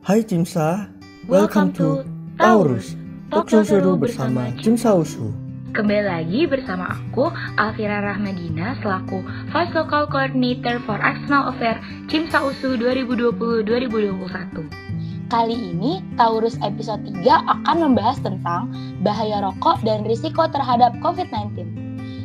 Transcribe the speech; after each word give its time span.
Hai 0.00 0.24
Cimsa, 0.24 0.88
welcome 1.28 1.76
to 1.76 2.00
Taurus, 2.40 2.96
talkshow 3.28 3.60
seru 3.60 4.00
bersama 4.00 4.48
Cimsa 4.56 4.96
Usu. 4.96 5.28
Kembali 5.76 6.08
lagi 6.08 6.48
bersama 6.48 6.88
aku, 6.96 7.28
Alvira 7.60 8.00
Rahmadina, 8.00 8.80
selaku 8.80 9.20
Vice 9.52 9.76
Local 9.76 10.08
Coordinator 10.08 10.80
for 10.88 10.96
External 11.04 11.52
Affairs 11.52 11.84
Cimsa 12.08 12.40
Usu 12.40 12.80
2020-2021. 12.80 14.72
Kali 15.28 15.56
ini, 15.68 16.00
Taurus 16.16 16.56
episode 16.64 17.04
3 17.04 17.20
akan 17.60 17.92
membahas 17.92 18.24
tentang 18.24 18.72
bahaya 19.04 19.44
rokok 19.44 19.84
dan 19.84 20.08
risiko 20.08 20.48
terhadap 20.48 20.96
COVID-19. 21.04 21.69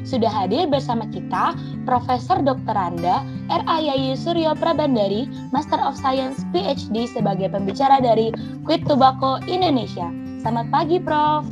Sudah 0.05 0.29
hadir 0.29 0.69
bersama 0.69 1.09
kita 1.09 1.57
Profesor 1.83 2.37
Dr. 2.45 2.77
Anda 2.77 3.25
R.A. 3.49 3.77
Yayu 3.81 4.13
Suryo 4.13 4.53
Prabandari, 4.53 5.25
Master 5.49 5.81
of 5.81 5.97
Science 5.97 6.45
PhD 6.53 7.09
sebagai 7.09 7.49
pembicara 7.49 7.97
dari 7.97 8.29
Quit 8.69 8.85
Tobacco 8.85 9.41
Indonesia. 9.49 10.13
Selamat 10.45 10.69
pagi, 10.69 11.01
Prof. 11.01 11.49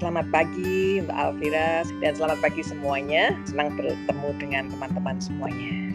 Selamat 0.00 0.32
pagi 0.32 1.04
Mbak 1.04 1.12
Alvira 1.12 1.84
dan 2.00 2.12
selamat 2.16 2.40
pagi 2.40 2.64
semuanya. 2.64 3.36
Senang 3.44 3.76
bertemu 3.76 4.28
dengan 4.40 4.64
teman-teman 4.72 5.20
semuanya. 5.20 5.92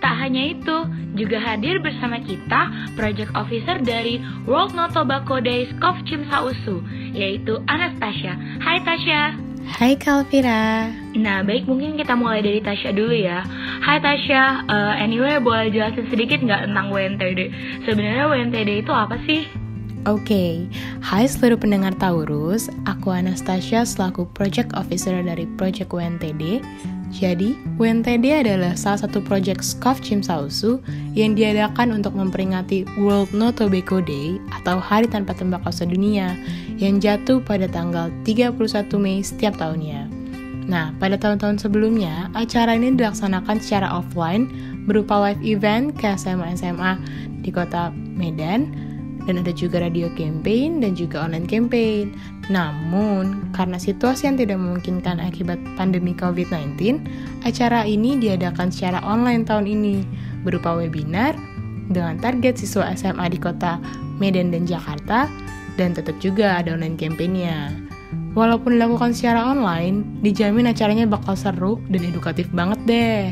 Tak 0.00 0.18
hanya 0.18 0.56
itu, 0.56 0.76
juga 1.14 1.36
hadir 1.36 1.78
bersama 1.84 2.16
kita 2.24 2.72
Project 2.96 3.28
Officer 3.36 3.76
dari 3.84 4.24
World 4.48 4.72
No 4.72 4.88
Tobacco 4.88 5.36
Days 5.36 5.68
COF 5.84 6.00
Cimsa 6.08 6.48
Usu, 6.48 6.80
yaitu 7.12 7.60
Anastasia. 7.68 8.40
Hai 8.64 8.80
Tasya. 8.82 9.51
Hai 9.62 9.94
Kalvira. 9.94 10.90
Nah, 11.14 11.46
baik 11.46 11.70
mungkin 11.70 11.94
kita 11.94 12.18
mulai 12.18 12.42
dari 12.42 12.58
Tasya 12.58 12.90
dulu 12.90 13.14
ya. 13.14 13.46
Hai 13.82 14.02
Tasya, 14.02 14.66
uh, 14.66 14.94
anyway 14.98 15.38
boleh 15.38 15.70
jelasin 15.70 16.10
sedikit 16.10 16.42
nggak 16.42 16.66
tentang 16.66 16.90
WNTD? 16.90 17.40
Sebenarnya 17.86 18.26
WNTD 18.26 18.82
itu 18.82 18.90
apa 18.90 19.14
sih? 19.22 19.46
Oke, 20.02 20.26
okay. 20.26 20.52
hai 20.98 21.30
seluruh 21.30 21.54
pendengar 21.54 21.94
Taurus, 21.94 22.66
aku 22.90 23.14
Anastasia 23.14 23.86
selaku 23.86 24.26
Project 24.34 24.74
Officer 24.74 25.14
dari 25.22 25.46
Project 25.54 25.94
WNTD. 25.94 26.58
Jadi, 27.12 27.52
WNTD 27.76 28.24
adalah 28.40 28.72
salah 28.72 29.04
satu 29.04 29.20
project 29.20 29.60
SCOF 29.60 30.00
Cimsausu 30.00 30.80
yang 31.12 31.36
diadakan 31.36 31.92
untuk 31.92 32.16
memperingati 32.16 32.88
World 32.96 33.36
No 33.36 33.52
Tobacco 33.52 34.00
Day 34.00 34.40
atau 34.48 34.80
Hari 34.80 35.12
Tanpa 35.12 35.36
Tembakau 35.36 35.68
Sedunia 35.68 36.32
yang 36.80 37.04
jatuh 37.04 37.44
pada 37.44 37.68
tanggal 37.68 38.08
31 38.24 38.56
Mei 38.96 39.20
setiap 39.20 39.60
tahunnya. 39.60 40.08
Nah, 40.64 40.96
pada 40.96 41.20
tahun-tahun 41.20 41.60
sebelumnya, 41.60 42.32
acara 42.32 42.80
ini 42.80 42.96
dilaksanakan 42.96 43.60
secara 43.60 43.92
offline 43.92 44.48
berupa 44.88 45.20
live 45.20 45.42
event 45.44 45.92
ke 45.92 46.16
SMA-SMA 46.16 46.96
di 47.44 47.52
kota 47.52 47.92
Medan, 47.92 48.72
dan 49.26 49.38
ada 49.38 49.54
juga 49.54 49.82
radio 49.82 50.10
campaign 50.18 50.82
dan 50.82 50.98
juga 50.98 51.22
online 51.22 51.46
campaign. 51.46 52.14
Namun, 52.52 53.48
karena 53.56 53.80
situasi 53.80 54.28
yang 54.28 54.36
tidak 54.36 54.60
memungkinkan 54.60 55.24
akibat 55.24 55.56
pandemi 55.80 56.12
COVID-19, 56.12 57.00
acara 57.48 57.88
ini 57.88 58.20
diadakan 58.20 58.68
secara 58.68 59.00
online 59.00 59.48
tahun 59.48 59.64
ini 59.64 60.04
berupa 60.44 60.76
webinar 60.76 61.32
dengan 61.88 62.20
target 62.20 62.60
siswa 62.60 62.92
SMA 62.92 63.32
di 63.32 63.40
kota 63.40 63.80
Medan 64.20 64.52
dan 64.52 64.68
Jakarta 64.68 65.32
dan 65.80 65.96
tetap 65.96 66.20
juga 66.20 66.60
ada 66.60 66.76
online 66.76 67.00
campaignnya. 67.00 67.72
Walaupun 68.36 68.76
dilakukan 68.76 69.16
secara 69.16 69.48
online, 69.48 70.04
dijamin 70.20 70.68
acaranya 70.68 71.08
bakal 71.08 71.36
seru 71.36 71.80
dan 71.88 72.04
edukatif 72.04 72.48
banget 72.52 72.80
deh. 72.84 73.24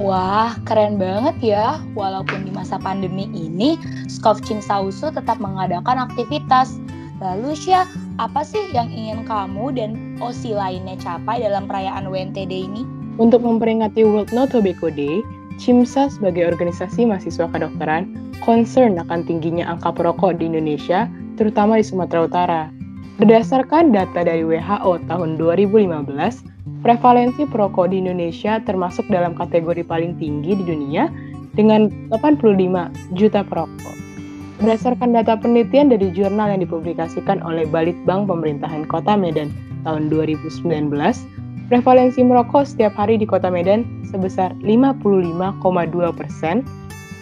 Wah, 0.00 0.56
keren 0.64 0.96
banget 0.96 1.36
ya. 1.40 1.78
Walaupun 1.96 2.48
di 2.48 2.50
masa 2.52 2.80
pandemi 2.80 3.28
ini, 3.32 3.76
Skov 4.08 4.40
Sausu 4.42 5.12
tetap 5.12 5.38
mengadakan 5.38 6.08
aktivitas. 6.08 6.80
Lalu 7.22 7.54
Syah, 7.54 7.86
apa 8.22 8.46
sih 8.46 8.62
yang 8.70 8.86
ingin 8.94 9.26
kamu 9.26 9.74
dan 9.74 9.90
OSI 10.22 10.54
lainnya 10.54 10.94
capai 11.02 11.42
dalam 11.42 11.66
perayaan 11.66 12.06
WNTD 12.06 12.70
ini? 12.70 12.82
Untuk 13.18 13.42
memperingati 13.42 14.06
World 14.06 14.30
No 14.30 14.46
Tobacco 14.46 14.90
Day, 14.90 15.22
CIMSA 15.58 16.10
sebagai 16.10 16.50
organisasi 16.50 17.06
mahasiswa 17.06 17.46
kedokteran 17.50 18.10
concern 18.42 18.98
akan 18.98 19.26
tingginya 19.26 19.66
angka 19.70 19.94
perokok 19.94 20.38
di 20.38 20.50
Indonesia, 20.50 21.06
terutama 21.38 21.78
di 21.78 21.86
Sumatera 21.86 22.26
Utara. 22.26 22.62
Berdasarkan 23.18 23.94
data 23.94 24.26
dari 24.26 24.42
WHO 24.42 25.06
tahun 25.06 25.38
2015, 25.38 26.82
prevalensi 26.82 27.46
perokok 27.46 27.94
di 27.94 28.02
Indonesia 28.02 28.58
termasuk 28.62 29.06
dalam 29.10 29.38
kategori 29.38 29.86
paling 29.86 30.18
tinggi 30.18 30.58
di 30.58 30.64
dunia 30.66 31.06
dengan 31.54 31.86
85 32.10 32.90
juta 33.14 33.46
perokok. 33.46 34.03
Berdasarkan 34.62 35.10
data 35.10 35.34
penelitian 35.34 35.90
dari 35.90 36.14
jurnal 36.14 36.54
yang 36.54 36.62
dipublikasikan 36.62 37.42
oleh 37.42 37.66
Balitbang 37.66 38.30
Pemerintahan 38.30 38.86
Kota 38.86 39.18
Medan 39.18 39.50
tahun 39.82 40.06
2019, 40.14 40.94
prevalensi 41.66 42.22
merokok 42.22 42.62
setiap 42.62 42.94
hari 42.94 43.18
di 43.18 43.26
Kota 43.26 43.50
Medan 43.50 43.82
sebesar 44.06 44.54
55,2 44.62 45.58
persen 46.14 46.62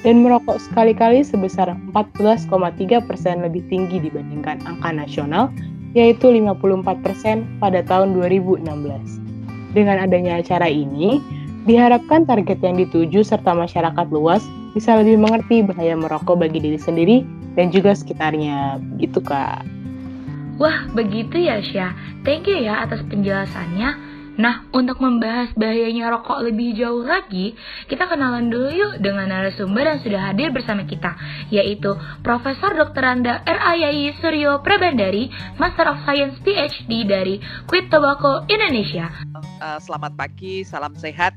dan 0.04 0.14
merokok 0.20 0.60
sekali-kali 0.60 1.24
sebesar 1.24 1.72
14,3 1.96 3.00
persen 3.00 3.40
lebih 3.40 3.64
tinggi 3.72 3.96
dibandingkan 4.02 4.60
angka 4.68 4.92
nasional, 4.92 5.48
yaitu 5.96 6.28
54 6.28 7.00
persen 7.00 7.48
pada 7.64 7.80
tahun 7.80 8.12
2016. 8.12 8.68
Dengan 9.72 10.04
adanya 10.04 10.44
acara 10.44 10.68
ini, 10.68 11.16
diharapkan 11.64 12.28
target 12.28 12.60
yang 12.60 12.76
dituju 12.76 13.24
serta 13.24 13.56
masyarakat 13.56 14.06
luas 14.12 14.44
bisa 14.72 14.96
lebih 14.98 15.20
mengerti 15.20 15.64
bahaya 15.64 15.94
merokok 15.96 16.36
bagi 16.40 16.58
diri 16.60 16.80
sendiri 16.80 17.24
dan 17.56 17.68
juga 17.68 17.92
sekitarnya. 17.92 18.80
Gitu, 18.98 19.20
Kak. 19.20 19.64
Wah, 20.60 20.88
begitu 20.92 21.40
ya, 21.40 21.60
Syah. 21.64 21.92
Thank 22.22 22.48
you 22.48 22.60
ya 22.60 22.84
atas 22.84 23.00
penjelasannya. 23.08 24.12
Nah, 24.32 24.64
untuk 24.72 24.96
membahas 24.96 25.52
bahayanya 25.52 26.08
rokok 26.08 26.40
lebih 26.40 26.72
jauh 26.72 27.04
lagi, 27.04 27.52
kita 27.84 28.08
kenalan 28.08 28.48
dulu 28.48 28.72
yuk 28.72 28.92
dengan 29.04 29.28
narasumber 29.28 29.84
yang 29.84 30.00
sudah 30.00 30.20
hadir 30.32 30.48
bersama 30.56 30.88
kita, 30.88 31.20
yaitu 31.52 31.92
Profesor 32.24 32.72
Dr. 32.72 33.04
Anda 33.04 33.44
R.A.Y. 33.44 34.16
Suryo 34.24 34.64
Prabandari, 34.64 35.28
Master 35.60 35.92
of 35.92 36.00
Science 36.08 36.40
PhD 36.40 37.04
dari 37.04 37.44
Quit 37.68 37.92
Tobacco 37.92 38.48
Indonesia. 38.48 39.31
Uh, 39.62 39.78
selamat 39.78 40.18
pagi, 40.18 40.66
salam 40.66 40.94
sehat. 40.98 41.34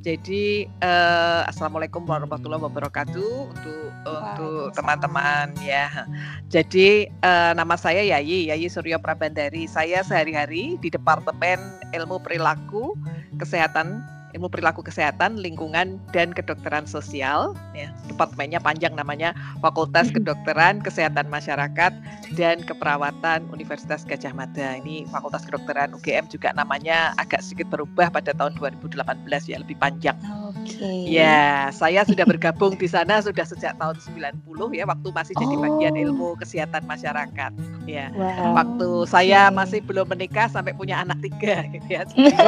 Jadi 0.00 0.70
uh, 0.80 1.44
assalamualaikum 1.50 2.04
warahmatullahi 2.06 2.62
wabarakatuh 2.62 3.32
untuk 3.52 3.90
untuk 4.06 4.70
teman-teman 4.72 5.50
ya. 5.60 6.06
Jadi 6.46 7.10
uh, 7.26 7.52
nama 7.58 7.74
saya 7.74 8.06
Yayi 8.06 8.48
Yayi 8.48 8.70
Suryo 8.70 9.02
Prabandari. 9.02 9.66
Saya 9.66 10.00
sehari-hari 10.06 10.78
di 10.78 10.88
Departemen 10.88 11.58
Ilmu 11.90 12.22
Perilaku 12.22 12.94
Kesehatan 13.36 14.15
ilmu 14.36 14.52
perilaku 14.52 14.84
kesehatan, 14.84 15.40
lingkungan, 15.40 15.96
dan 16.12 16.36
kedokteran 16.36 16.84
sosial. 16.84 17.56
Ya, 17.72 17.88
departemennya 18.06 18.60
panjang 18.60 18.92
namanya 18.92 19.32
Fakultas 19.64 20.12
Kedokteran, 20.12 20.84
Kesehatan 20.84 21.32
Masyarakat, 21.32 21.92
dan 22.36 22.56
Keperawatan 22.60 23.48
Universitas 23.48 24.04
Gajah 24.04 24.36
Mada. 24.36 24.76
Ini 24.76 25.08
Fakultas 25.08 25.48
Kedokteran 25.48 25.96
UGM 25.96 26.28
juga 26.28 26.52
namanya 26.52 27.16
agak 27.16 27.40
sedikit 27.40 27.72
berubah 27.72 28.12
pada 28.12 28.36
tahun 28.36 28.54
2018 28.60 29.00
ya, 29.48 29.56
lebih 29.56 29.80
panjang. 29.80 30.20
Oke. 30.20 30.45
Okay. 30.64 31.12
Ya, 31.12 31.68
saya 31.72 32.04
sudah 32.08 32.24
bergabung 32.24 32.76
di 32.76 32.88
sana 32.88 33.20
sudah 33.20 33.44
sejak 33.44 33.76
tahun 33.76 33.96
90 34.44 34.76
ya, 34.76 34.84
waktu 34.88 35.08
masih 35.12 35.34
jadi 35.36 35.54
oh. 35.56 35.62
bagian 35.62 35.94
ilmu 35.96 36.28
kesehatan 36.40 36.84
masyarakat. 36.88 37.52
Ya, 37.84 38.10
wow. 38.16 38.56
waktu 38.56 38.88
saya 39.06 39.52
masih 39.52 39.84
belum 39.84 40.10
menikah 40.10 40.48
sampai 40.48 40.72
punya 40.72 41.00
anak 41.04 41.20
tiga 41.22 41.64
gitu 41.74 41.88
ya. 41.88 42.02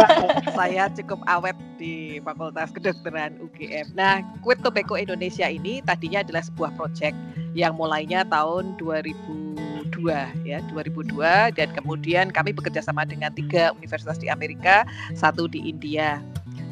saya 0.59 0.89
cukup 0.93 1.21
awet 1.29 1.57
di 1.77 2.19
Fakultas 2.25 2.73
Kedokteran 2.75 3.39
UGM. 3.39 3.95
Nah, 3.95 4.25
Quit 4.43 4.61
Tobacco 4.65 4.97
Indonesia 4.99 5.47
ini 5.47 5.85
tadinya 5.85 6.25
adalah 6.25 6.43
sebuah 6.43 6.75
proyek 6.75 7.15
yang 7.57 7.75
mulainya 7.79 8.27
tahun 8.29 8.77
2002 8.77 10.47
ya 10.47 10.59
2002 10.71 11.57
dan 11.57 11.69
kemudian 11.75 12.27
kami 12.31 12.53
bekerja 12.53 12.85
sama 12.85 13.03
dengan 13.09 13.33
tiga 13.33 13.73
universitas 13.75 14.21
di 14.21 14.29
Amerika, 14.29 14.85
satu 15.17 15.49
di 15.49 15.71
India 15.71 16.21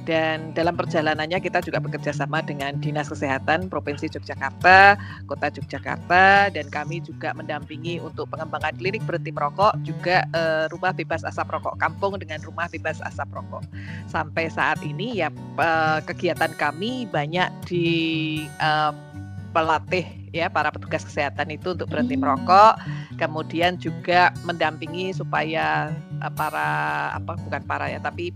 dan 0.06 0.54
dalam 0.54 0.78
perjalanannya 0.78 1.42
kita 1.42 1.58
juga 1.66 1.82
bekerja 1.82 2.14
sama 2.14 2.38
dengan 2.40 2.78
Dinas 2.78 3.10
Kesehatan 3.10 3.66
Provinsi 3.66 4.06
Yogyakarta, 4.06 4.94
Kota 5.26 5.50
Yogyakarta, 5.50 6.54
dan 6.54 6.66
kami 6.70 7.02
juga 7.02 7.34
mendampingi 7.34 7.98
untuk 7.98 8.30
pengembangan 8.30 8.78
klinik 8.78 9.02
berhenti 9.02 9.34
merokok, 9.34 9.74
juga 9.82 10.22
uh, 10.30 10.70
rumah 10.70 10.94
bebas 10.94 11.26
asap 11.26 11.58
rokok 11.58 11.74
kampung 11.82 12.14
dengan 12.22 12.38
rumah 12.46 12.70
bebas 12.70 13.02
asap 13.02 13.26
rokok. 13.34 13.66
Sampai 14.06 14.46
saat 14.46 14.78
ini 14.86 15.18
ya 15.18 15.28
uh, 15.58 15.98
kegiatan 16.06 16.54
kami 16.54 17.10
banyak 17.10 17.50
di 17.66 17.86
uh, 18.62 18.94
pelatih 19.50 20.06
ya 20.30 20.46
para 20.52 20.68
petugas 20.68 21.02
kesehatan 21.02 21.50
itu 21.50 21.74
untuk 21.74 21.90
berhenti 21.90 22.14
merokok, 22.14 22.78
kemudian 23.18 23.74
juga 23.74 24.30
mendampingi 24.46 25.10
supaya 25.10 25.90
uh, 26.22 26.30
para 26.30 27.10
apa 27.10 27.34
bukan 27.42 27.62
para 27.66 27.90
ya 27.90 27.98
tapi 27.98 28.30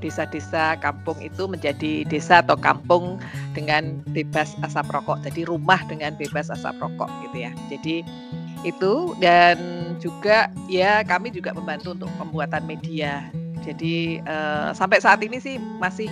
desa-desa 0.00 0.76
kampung 0.78 1.16
itu 1.20 1.48
menjadi 1.48 2.04
desa 2.06 2.44
atau 2.44 2.56
kampung 2.58 3.20
dengan 3.56 4.00
bebas 4.12 4.54
asap 4.64 4.92
rokok. 4.92 5.22
Jadi 5.24 5.48
rumah 5.48 5.80
dengan 5.88 6.14
bebas 6.14 6.52
asap 6.52 6.76
rokok 6.80 7.08
gitu 7.28 7.46
ya. 7.48 7.52
Jadi 7.72 8.04
itu 8.64 9.14
dan 9.22 9.56
juga 10.02 10.50
ya 10.66 11.06
kami 11.06 11.32
juga 11.32 11.54
membantu 11.56 11.96
untuk 11.96 12.10
pembuatan 12.20 12.64
media. 12.64 13.28
Jadi 13.66 14.22
uh, 14.22 14.70
sampai 14.70 15.02
saat 15.02 15.18
ini 15.26 15.42
sih 15.42 15.58
masih 15.82 16.06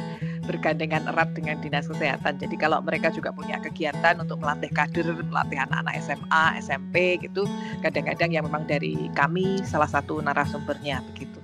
bergandengan 0.45 1.09
erat 1.09 1.33
dengan 1.33 1.59
dinas 1.63 1.89
kesehatan. 1.89 2.37
Jadi 2.37 2.55
kalau 2.61 2.79
mereka 2.85 3.09
juga 3.11 3.33
punya 3.33 3.59
kegiatan 3.63 4.21
untuk 4.21 4.39
melatih 4.41 4.71
kader, 4.71 5.07
melatih 5.25 5.59
anak-anak 5.59 5.95
SMA, 6.05 6.45
SMP 6.61 7.17
gitu, 7.25 7.49
kadang-kadang 7.81 8.31
yang 8.31 8.45
memang 8.45 8.69
dari 8.69 9.09
kami 9.17 9.65
salah 9.65 9.89
satu 9.89 10.21
narasumbernya 10.21 11.01
begitu. 11.13 11.44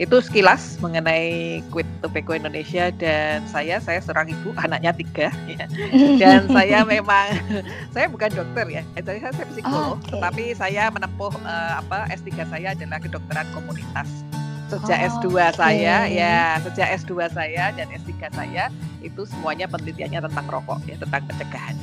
Itu 0.00 0.24
sekilas 0.24 0.80
mengenai 0.80 1.60
Quit 1.68 1.84
Tobacco 2.00 2.32
Indonesia 2.32 2.88
dan 2.96 3.44
saya, 3.44 3.76
saya 3.84 4.00
seorang 4.00 4.32
ibu, 4.32 4.56
anaknya 4.56 4.96
tiga, 4.96 5.28
ya. 5.44 5.68
dan 6.20 6.48
saya 6.48 6.88
memang 6.88 7.36
saya 7.94 8.08
bukan 8.08 8.32
dokter 8.32 8.80
ya, 8.80 8.82
jadi 8.96 9.28
saya 9.28 9.44
psikolog, 9.52 10.00
okay. 10.00 10.16
tetapi 10.16 10.44
saya 10.56 10.88
menempuh 10.88 11.36
uh, 11.44 11.84
apa 11.84 12.08
S3 12.16 12.48
saya 12.48 12.72
adalah 12.72 12.96
kedokteran 12.96 13.44
komunitas 13.52 14.08
sejak 14.70 14.98
oh, 15.02 15.08
S2 15.18 15.26
okay. 15.34 15.50
saya 15.58 15.96
ya 16.06 16.38
sejak 16.62 16.88
S2 17.02 17.26
saya 17.34 17.74
dan 17.74 17.90
S3 17.90 18.30
saya 18.30 18.70
itu 19.02 19.26
semuanya 19.26 19.66
penelitiannya 19.66 20.30
tentang 20.30 20.46
rokok 20.46 20.78
ya 20.86 20.94
tentang 20.94 21.26
pencegahan. 21.26 21.74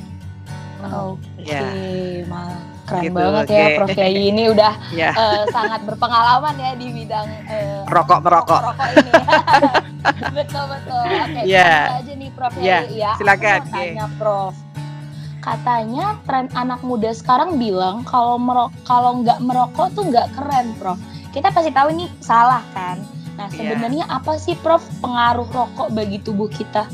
Oke, 0.78 1.18
okay. 1.42 2.22
ya. 2.22 2.54
keren 2.86 3.02
gitu, 3.04 3.18
banget 3.18 3.44
okay. 3.50 3.58
ya 3.58 3.66
Prof 3.74 3.90
Yayi 3.98 4.22
ini 4.30 4.42
udah 4.54 4.72
yeah. 4.94 5.12
Ya. 5.12 5.18
uh, 5.18 5.42
sangat 5.50 5.80
berpengalaman 5.84 6.54
ya 6.54 6.70
di 6.78 6.86
bidang 6.94 7.26
uh, 7.50 7.82
rokok 7.90 8.20
merokok. 8.22 8.62
Rokok 8.62 8.88
ini. 8.94 9.10
betul 10.38 10.64
betul. 10.70 11.02
Oke, 11.02 11.18
okay, 11.26 11.44
yeah. 11.44 11.98
aja 11.98 12.12
nih 12.14 12.30
Prof 12.32 12.54
yeah. 12.62 12.82
Yayi 12.86 13.02
ya. 13.02 13.12
Silakan. 13.18 13.60
Aku 13.66 13.74
tanya 13.74 14.06
Prof. 14.16 14.54
Katanya 15.38 16.06
tren 16.26 16.46
anak 16.54 16.80
muda 16.86 17.10
sekarang 17.10 17.58
bilang 17.58 18.06
kalau 18.06 18.38
merok 18.38 18.70
kalau 18.86 19.18
nggak 19.20 19.38
merokok 19.42 19.90
tuh 19.98 20.06
nggak 20.06 20.30
keren, 20.38 20.78
Prof 20.78 20.98
kita 21.34 21.50
pasti 21.50 21.70
tahu 21.74 21.90
ini 21.92 22.06
salah 22.22 22.62
kan. 22.70 23.02
Nah 23.34 23.46
iya. 23.50 23.56
sebenarnya 23.58 24.04
yeah. 24.06 24.18
apa 24.18 24.38
sih 24.38 24.54
Prof 24.62 24.82
pengaruh 25.02 25.46
rokok 25.50 25.90
bagi 25.90 26.22
tubuh 26.22 26.46
kita? 26.46 26.86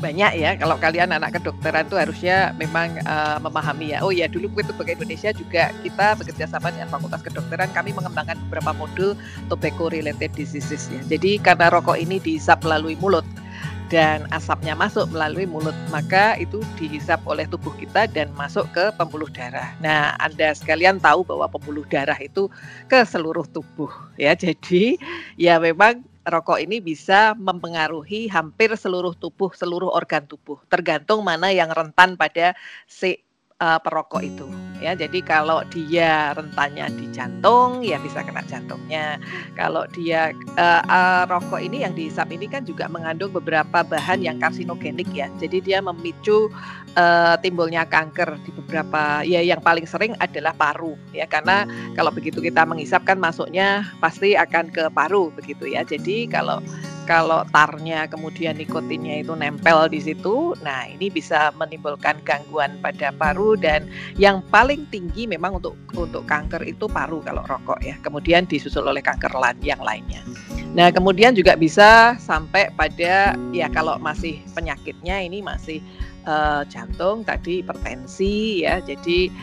Banyak 0.00 0.32
ya 0.40 0.56
kalau 0.56 0.80
kalian 0.80 1.12
anak 1.12 1.36
kedokteran 1.36 1.86
tuh 1.86 2.00
harusnya 2.00 2.56
memang 2.56 2.96
uh, 3.04 3.36
memahami 3.38 3.92
ya 3.94 4.00
oh 4.00 4.10
ya 4.10 4.26
dulu 4.26 4.48
itu 4.56 4.72
Tobacco 4.72 5.04
Indonesia 5.04 5.30
juga 5.36 5.70
kita 5.84 6.16
bekerja 6.16 6.48
sama 6.48 6.72
dengan 6.72 6.88
Fakultas 6.88 7.20
Kedokteran 7.20 7.70
kami 7.76 7.92
mengembangkan 7.92 8.40
beberapa 8.48 8.72
modul 8.74 9.12
tobacco 9.52 9.92
related 9.92 10.32
diseases 10.32 10.88
ya 10.88 11.00
jadi 11.06 11.38
karena 11.38 11.68
rokok 11.68 12.00
ini 12.00 12.16
dihisap 12.18 12.64
melalui 12.64 12.96
mulut 12.98 13.24
dan 13.90 14.22
asapnya 14.30 14.78
masuk 14.78 15.10
melalui 15.10 15.50
mulut, 15.50 15.74
maka 15.90 16.38
itu 16.38 16.62
dihisap 16.78 17.18
oleh 17.26 17.44
tubuh 17.50 17.74
kita 17.74 18.06
dan 18.06 18.30
masuk 18.38 18.70
ke 18.70 18.94
pembuluh 18.94 19.26
darah. 19.34 19.74
Nah, 19.82 20.14
Anda 20.22 20.54
sekalian 20.54 21.02
tahu 21.02 21.26
bahwa 21.26 21.50
pembuluh 21.50 21.82
darah 21.90 22.16
itu 22.22 22.46
ke 22.86 23.02
seluruh 23.02 23.44
tubuh 23.50 23.90
ya. 24.14 24.32
Jadi, 24.38 24.94
ya 25.34 25.58
memang 25.58 26.06
rokok 26.26 26.60
ini 26.60 26.84
bisa 26.84 27.32
mempengaruhi 27.36 28.28
hampir 28.28 28.76
seluruh 28.76 29.16
tubuh, 29.16 29.52
seluruh 29.56 29.88
organ 29.88 30.28
tubuh, 30.28 30.60
tergantung 30.68 31.24
mana 31.24 31.48
yang 31.48 31.72
rentan 31.72 32.16
pada 32.20 32.52
si 32.84 33.16
uh, 33.60 33.78
perokok 33.78 34.24
itu. 34.24 34.48
Ya 34.80 34.96
jadi 34.96 35.20
kalau 35.20 35.60
dia 35.68 36.32
rentannya 36.32 36.88
di 36.96 37.12
jantung 37.12 37.84
ya 37.84 38.00
bisa 38.00 38.24
kena 38.24 38.40
jantungnya. 38.48 39.20
Kalau 39.52 39.84
dia 39.92 40.32
uh, 40.56 40.82
uh, 40.88 41.28
rokok 41.28 41.60
ini 41.60 41.84
yang 41.84 41.92
dihisap 41.92 42.32
ini 42.32 42.48
kan 42.48 42.64
juga 42.64 42.88
mengandung 42.88 43.28
beberapa 43.28 43.84
bahan 43.84 44.24
yang 44.24 44.40
karsinogenik 44.40 45.12
ya. 45.12 45.28
Jadi 45.36 45.60
dia 45.60 45.84
memicu 45.84 46.48
uh, 46.96 47.36
timbulnya 47.44 47.84
kanker 47.84 48.40
di 48.40 48.50
beberapa 48.56 49.20
ya 49.20 49.44
yang 49.44 49.60
paling 49.60 49.84
sering 49.84 50.16
adalah 50.16 50.56
paru 50.56 50.96
ya. 51.12 51.28
Karena 51.28 51.68
kalau 51.92 52.08
begitu 52.08 52.40
kita 52.40 52.64
menghisap 52.64 53.04
kan 53.04 53.20
masuknya 53.20 53.84
pasti 54.00 54.32
akan 54.32 54.72
ke 54.72 54.88
paru 54.96 55.28
begitu 55.36 55.68
ya. 55.68 55.84
Jadi 55.84 56.24
kalau 56.24 56.64
kalau 57.10 57.42
tarnya 57.50 58.06
kemudian 58.06 58.54
nikotinnya 58.54 59.26
itu 59.26 59.34
nempel 59.34 59.90
di 59.90 59.98
situ, 59.98 60.54
nah 60.62 60.86
ini 60.86 61.10
bisa 61.10 61.50
menimbulkan 61.58 62.22
gangguan 62.22 62.78
pada 62.78 63.10
paru 63.10 63.58
dan 63.58 63.90
yang 64.14 64.38
paling 64.46 64.86
tinggi 64.94 65.26
memang 65.26 65.58
untuk 65.58 65.74
untuk 65.98 66.22
kanker 66.30 66.62
itu 66.62 66.86
paru 66.86 67.18
kalau 67.18 67.42
rokok 67.50 67.82
ya. 67.82 67.98
Kemudian 67.98 68.46
disusul 68.46 68.86
oleh 68.86 69.02
kanker 69.02 69.34
lain 69.34 69.58
yang 69.58 69.82
lainnya. 69.82 70.22
Nah, 70.70 70.94
kemudian 70.94 71.34
juga 71.34 71.58
bisa 71.58 72.14
sampai 72.22 72.70
pada 72.78 73.34
ya 73.50 73.66
kalau 73.74 73.98
masih 73.98 74.38
penyakitnya 74.54 75.18
ini 75.26 75.42
masih 75.42 75.82
uh, 76.30 76.62
jantung 76.70 77.26
tadi 77.26 77.58
hipertensi 77.58 78.62
ya. 78.62 78.78
Jadi 78.78 79.34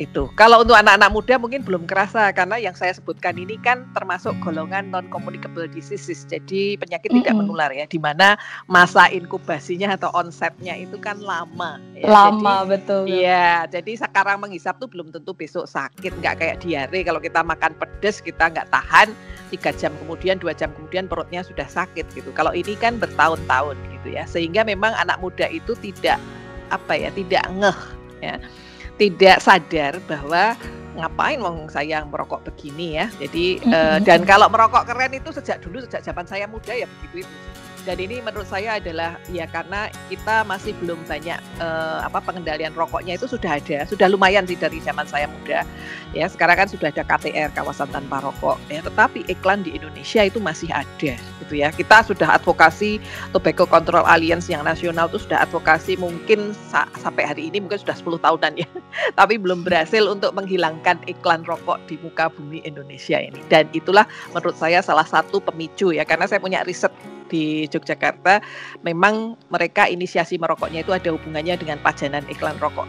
itu. 0.00 0.30
Kalau 0.38 0.64
untuk 0.64 0.72
anak-anak 0.78 1.10
muda 1.12 1.34
mungkin 1.36 1.60
belum 1.60 1.84
kerasa 1.84 2.32
karena 2.32 2.56
yang 2.56 2.72
saya 2.72 2.96
sebutkan 2.96 3.36
ini 3.36 3.60
kan 3.60 3.84
termasuk 3.92 4.32
golongan 4.40 4.88
non 4.88 5.04
communicable 5.12 5.68
diseases. 5.68 6.24
Jadi 6.24 6.80
penyakit 6.80 7.12
mm 7.12 7.20
-hmm. 7.20 7.24
tidak 7.26 7.34
menular 7.36 7.70
ya 7.74 7.84
di 7.84 8.00
mana 8.00 8.38
masa 8.70 9.12
inkubasinya 9.12 9.92
atau 9.98 10.08
onsetnya 10.16 10.78
itu 10.80 10.96
kan 10.96 11.20
lama 11.20 11.76
ya. 11.92 12.08
Lama 12.08 12.64
jadi, 12.64 12.70
betul. 12.72 13.02
Iya, 13.10 13.68
jadi 13.68 13.92
sekarang 14.00 14.40
menghisap 14.40 14.80
tuh 14.80 14.88
belum 14.88 15.12
tentu 15.12 15.36
besok 15.36 15.68
sakit, 15.68 16.16
nggak 16.22 16.34
kayak 16.40 16.56
diare 16.64 17.00
kalau 17.04 17.20
kita 17.20 17.44
makan 17.44 17.76
pedas 17.76 18.24
kita 18.24 18.48
nggak 18.48 18.68
tahan 18.72 19.12
tiga 19.52 19.68
jam 19.76 19.92
kemudian 20.00 20.40
dua 20.40 20.56
jam 20.56 20.72
kemudian 20.72 21.04
perutnya 21.04 21.44
sudah 21.44 21.68
sakit 21.68 22.08
gitu. 22.16 22.32
Kalau 22.32 22.56
ini 22.56 22.72
kan 22.80 22.96
bertahun-tahun 22.96 23.76
gitu 24.00 24.16
ya. 24.16 24.24
Sehingga 24.24 24.64
memang 24.64 24.96
anak 24.96 25.20
muda 25.20 25.44
itu 25.52 25.76
tidak 25.84 26.16
apa 26.72 26.96
ya, 26.96 27.12
tidak 27.12 27.44
ngeh 27.52 27.80
ya 28.22 28.40
tidak 29.02 29.42
sadar 29.42 29.98
bahwa 30.06 30.54
ngapain 30.94 31.40
wong 31.42 31.66
saya 31.66 32.06
merokok 32.06 32.46
begini 32.46 33.02
ya. 33.02 33.06
Jadi 33.18 33.58
mm 33.58 33.66
-hmm. 33.66 33.74
uh, 33.74 33.98
dan 34.04 34.22
kalau 34.22 34.46
merokok 34.46 34.86
keren 34.86 35.10
itu 35.10 35.34
sejak 35.34 35.58
dulu 35.58 35.82
sejak 35.82 36.06
zaman 36.06 36.22
saya 36.28 36.46
muda 36.46 36.70
ya 36.70 36.86
begitu 36.86 37.26
itu. 37.26 37.34
Dan 37.82 37.98
ini 37.98 38.22
menurut 38.22 38.46
saya 38.46 38.78
adalah 38.78 39.18
ya 39.26 39.42
karena 39.50 39.90
kita 40.06 40.46
masih 40.46 40.70
belum 40.78 41.02
banyak 41.02 41.38
uh, 41.58 42.06
apa 42.06 42.22
pengendalian 42.22 42.70
rokoknya 42.78 43.18
itu 43.18 43.26
sudah 43.26 43.58
ada, 43.58 43.82
sudah 43.90 44.06
lumayan 44.06 44.46
sih 44.46 44.54
dari 44.54 44.78
zaman 44.78 45.02
saya 45.10 45.26
muda. 45.26 45.66
Ya, 46.14 46.30
sekarang 46.30 46.62
kan 46.62 46.68
sudah 46.70 46.94
ada 46.94 47.02
KTR 47.02 47.50
kawasan 47.58 47.90
tanpa 47.90 48.22
rokok 48.22 48.60
ya, 48.70 48.86
tetapi 48.86 49.26
iklan 49.26 49.66
di 49.66 49.74
Indonesia 49.74 50.22
itu 50.22 50.38
masih 50.38 50.70
ada 50.70 51.18
gitu 51.18 51.54
ya. 51.58 51.74
Kita 51.74 52.06
sudah 52.06 52.38
advokasi 52.38 53.02
Tobacco 53.34 53.66
Control 53.66 54.06
Alliance 54.06 54.46
yang 54.46 54.62
nasional 54.62 55.10
itu 55.10 55.18
sudah 55.18 55.42
advokasi 55.42 55.98
mungkin 55.98 56.54
sa 56.70 56.86
sampai 57.02 57.26
hari 57.26 57.50
ini 57.50 57.66
mungkin 57.66 57.82
sudah 57.82 57.98
10 57.98 58.22
tahunan 58.22 58.52
ya. 58.62 58.68
tapi 59.18 59.42
belum 59.42 59.66
berhasil 59.66 60.06
untuk 60.06 60.30
menghilangkan 60.38 61.02
iklan 61.10 61.42
rokok 61.42 61.82
di 61.90 61.98
muka 61.98 62.30
bumi 62.30 62.62
Indonesia 62.62 63.18
ini. 63.18 63.42
Dan 63.50 63.66
itulah 63.74 64.06
menurut 64.30 64.54
saya 64.54 64.78
salah 64.78 65.04
satu 65.04 65.42
pemicu 65.42 65.90
ya 65.90 66.06
karena 66.06 66.30
saya 66.30 66.38
punya 66.38 66.62
riset 66.62 66.94
di 67.32 67.64
Yogyakarta 67.64 68.44
memang 68.84 69.40
mereka 69.48 69.88
inisiasi 69.88 70.36
merokoknya 70.36 70.84
itu 70.84 70.92
ada 70.92 71.08
hubungannya 71.16 71.56
dengan 71.56 71.80
pajanan 71.80 72.28
iklan 72.28 72.60
rokok. 72.60 72.84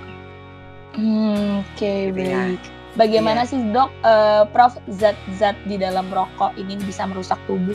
Hmm, 0.99 1.63
Oke 1.63 1.79
okay, 1.79 1.99
gitu 2.11 2.21
ya. 2.27 2.51
baik. 2.51 2.63
Bagaimana 2.93 3.41
ya. 3.41 3.49
sih 3.49 3.59
dok, 3.73 3.89
uh, 4.05 4.45
Prof 4.53 4.77
zat-zat 4.85 5.57
di 5.65 5.81
dalam 5.81 6.05
rokok 6.13 6.53
ini 6.59 6.77
bisa 6.77 7.09
merusak 7.09 7.41
tubuh? 7.49 7.73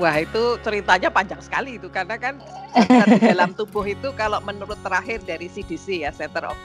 Wah 0.00 0.24
itu 0.24 0.56
ceritanya 0.64 1.12
panjang 1.12 1.38
sekali 1.44 1.76
itu 1.76 1.92
karena 1.92 2.16
kan 2.16 2.40
di 3.12 3.20
dalam 3.20 3.52
tubuh 3.52 3.84
itu 3.84 4.08
kalau 4.16 4.40
menurut 4.40 4.80
terakhir 4.80 5.20
dari 5.28 5.52
CDC 5.52 6.08
ya 6.08 6.10
Center 6.10 6.48
of 6.48 6.56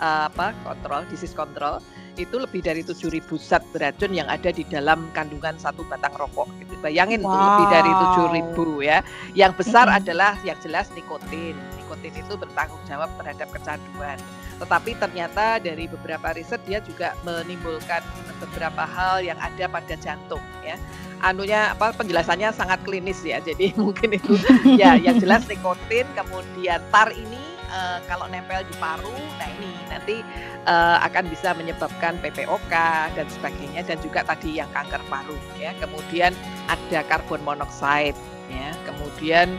uh, 0.00 0.30
apa 0.30 0.56
Control 0.64 1.02
Disease 1.10 1.34
Control 1.36 1.82
itu 2.14 2.38
lebih 2.38 2.62
dari 2.62 2.86
7.000 2.86 3.26
zat 3.42 3.62
beracun 3.74 4.14
yang 4.14 4.30
ada 4.30 4.54
di 4.54 4.62
dalam 4.66 5.10
kandungan 5.12 5.58
satu 5.58 5.82
batang 5.90 6.14
rokok 6.14 6.46
gitu. 6.62 6.78
Bayangin 6.78 7.26
wow. 7.26 7.30
tuh 7.30 7.38
lebih 7.42 7.66
dari 7.74 7.92
7.000 8.54 8.86
ya. 8.86 8.98
Yang 9.34 9.52
besar 9.58 9.86
mm 9.90 9.92
-hmm. 9.92 10.00
adalah 10.02 10.32
yang 10.46 10.58
jelas 10.62 10.86
nikotin. 10.94 11.58
Nikotin 11.74 12.14
itu 12.14 12.32
bertanggung 12.38 12.82
jawab 12.86 13.10
terhadap 13.18 13.48
kecanduan. 13.50 14.18
Tetapi 14.62 14.90
ternyata 15.02 15.58
dari 15.58 15.90
beberapa 15.90 16.30
riset 16.30 16.62
dia 16.62 16.78
juga 16.78 17.18
menimbulkan 17.26 18.02
beberapa 18.38 18.86
hal 18.86 19.26
yang 19.26 19.38
ada 19.42 19.66
pada 19.66 19.94
jantung 19.98 20.42
ya. 20.62 20.78
Anunya 21.24 21.74
apa 21.74 21.90
penjelasannya 21.98 22.54
sangat 22.54 22.78
klinis 22.86 23.26
ya. 23.26 23.42
Jadi 23.42 23.74
mungkin 23.80 24.14
itu 24.14 24.38
ya 24.78 24.94
yang 24.94 25.18
jelas 25.18 25.50
nikotin 25.50 26.06
kemudian 26.14 26.78
tar 26.94 27.10
ini 27.10 27.53
uh, 27.74 27.98
kalau 28.06 28.30
nempel 28.30 28.62
di 28.62 28.74
paru, 28.78 29.10
nah 29.36 29.48
ini 29.58 29.74
nanti 29.90 30.22
uh, 30.64 31.02
akan 31.02 31.26
bisa 31.26 31.50
menyebabkan 31.58 32.16
PPOK 32.22 32.72
dan 33.18 33.26
sebagainya 33.26 33.82
dan 33.82 33.98
juga 34.00 34.22
tadi 34.22 34.62
yang 34.62 34.70
kanker 34.70 35.02
paru 35.10 35.36
ya. 35.58 35.74
Kemudian 35.82 36.32
ada 36.70 37.02
karbon 37.10 37.42
monoksida 37.42 38.14
ya. 38.46 38.70
Kemudian 38.86 39.58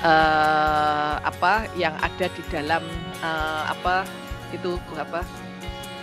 uh, 0.00 1.20
apa 1.20 1.68
yang 1.76 1.92
ada 2.00 2.26
di 2.32 2.42
dalam 2.48 2.82
uh, 3.20 3.68
apa 3.68 4.08
itu 4.50 4.80
apa 4.96 5.20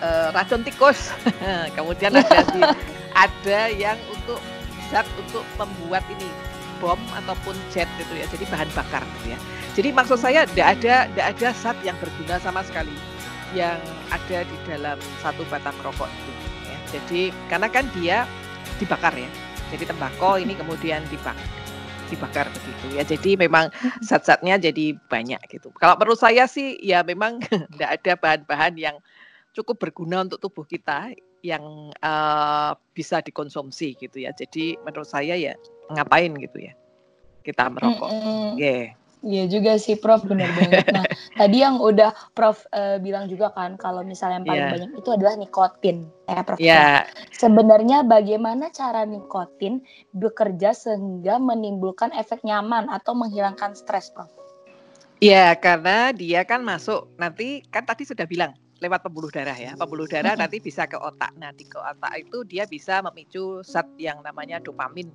uh, 0.06 0.30
racun 0.32 0.62
tikus. 0.62 1.12
Kemudian 1.78 2.14
ada 2.14 2.40
di, 2.54 2.62
ada 3.26 3.60
yang 3.74 3.98
untuk 4.14 4.40
zat 4.88 5.08
untuk 5.20 5.44
membuat 5.60 6.06
ini 6.08 6.30
bom 6.78 7.00
ataupun 7.14 7.54
jet 7.74 7.90
gitu 7.98 8.14
ya. 8.18 8.26
Jadi 8.30 8.46
bahan 8.50 8.70
bakar 8.74 9.04
gitu 9.20 9.34
ya. 9.36 9.40
Jadi 9.78 9.90
maksud 9.94 10.18
saya 10.18 10.50
tidak 10.50 10.80
ada 10.80 11.06
tidak 11.12 11.28
ada 11.38 11.48
zat 11.54 11.78
yang 11.86 11.98
berguna 12.02 12.42
sama 12.42 12.66
sekali 12.66 12.94
yang 13.56 13.80
ada 14.12 14.44
di 14.44 14.58
dalam 14.68 14.98
satu 15.24 15.46
batang 15.48 15.76
rokok 15.86 16.10
itu. 16.10 16.32
Ya. 16.68 16.78
Jadi 16.98 17.22
karena 17.48 17.68
kan 17.70 17.86
dia 17.96 18.18
dibakar 18.82 19.14
ya. 19.16 19.30
Jadi 19.68 19.84
tembakau 19.84 20.40
ini 20.40 20.56
kemudian 20.56 21.04
dibakar 21.12 21.38
dibakar 22.08 22.48
begitu 22.56 22.86
ya. 22.96 23.04
Jadi 23.04 23.36
memang 23.36 23.70
zat-zatnya 24.00 24.58
jadi 24.58 24.96
banyak 25.12 25.42
gitu. 25.52 25.70
Kalau 25.76 26.00
menurut 26.00 26.20
saya 26.20 26.48
sih 26.48 26.80
ya 26.80 27.04
memang 27.04 27.44
tidak 27.76 27.90
ada 28.02 28.14
bahan-bahan 28.18 28.74
yang 28.80 28.96
cukup 29.52 29.78
berguna 29.78 30.24
untuk 30.24 30.40
tubuh 30.40 30.66
kita 30.66 31.14
yang 31.46 31.94
uh, 32.02 32.74
bisa 32.96 33.22
dikonsumsi 33.22 34.00
gitu 34.00 34.24
ya. 34.24 34.34
Jadi 34.34 34.80
menurut 34.82 35.08
saya 35.08 35.38
ya 35.38 35.54
ngapain 35.92 36.34
gitu 36.36 36.60
ya 36.60 36.74
kita 37.48 37.72
merokok. 37.72 38.12
Mm 38.12 38.20
-hmm. 38.20 38.48
Yeah. 38.60 38.88
Iya 39.26 39.44
juga 39.50 39.82
sih 39.82 39.98
Prof, 39.98 40.22
benar 40.30 40.54
banget. 40.54 40.86
Nah, 40.94 41.02
tadi 41.42 41.66
yang 41.66 41.82
udah 41.82 42.14
Prof 42.38 42.70
uh, 42.70 43.02
bilang 43.02 43.26
juga 43.26 43.50
kan 43.50 43.74
kalau 43.74 44.06
misalnya 44.06 44.40
yang 44.40 44.46
paling 44.46 44.62
yeah. 44.62 44.74
banyak 44.78 44.92
itu 44.94 45.10
adalah 45.10 45.34
nikotin, 45.34 45.98
ya 46.30 46.46
Prof. 46.46 46.58
Yeah. 46.62 47.02
Ya. 47.02 47.26
Sebenarnya 47.34 48.06
bagaimana 48.06 48.70
cara 48.70 49.10
nikotin 49.10 49.82
bekerja 50.14 50.70
sehingga 50.78 51.42
menimbulkan 51.42 52.14
efek 52.14 52.46
nyaman 52.46 52.94
atau 52.94 53.18
menghilangkan 53.18 53.74
stres, 53.74 54.14
Prof? 54.14 54.30
Iya, 55.18 55.58
karena 55.58 56.14
dia 56.14 56.46
kan 56.46 56.62
masuk 56.62 57.10
nanti 57.18 57.66
kan 57.74 57.90
tadi 57.90 58.06
sudah 58.06 58.30
bilang 58.30 58.54
lewat 58.78 59.02
pembuluh 59.02 59.34
darah 59.34 59.58
ya. 59.58 59.74
Pembuluh 59.74 60.06
darah 60.06 60.38
nanti 60.38 60.62
bisa 60.62 60.86
ke 60.86 60.94
otak. 60.94 61.34
Nah, 61.42 61.50
di 61.58 61.66
ke 61.66 61.82
otak 61.82 62.22
itu 62.22 62.46
dia 62.46 62.70
bisa 62.70 63.02
memicu 63.02 63.66
zat 63.66 63.90
yang 63.98 64.22
namanya 64.22 64.62
dopamin 64.62 65.10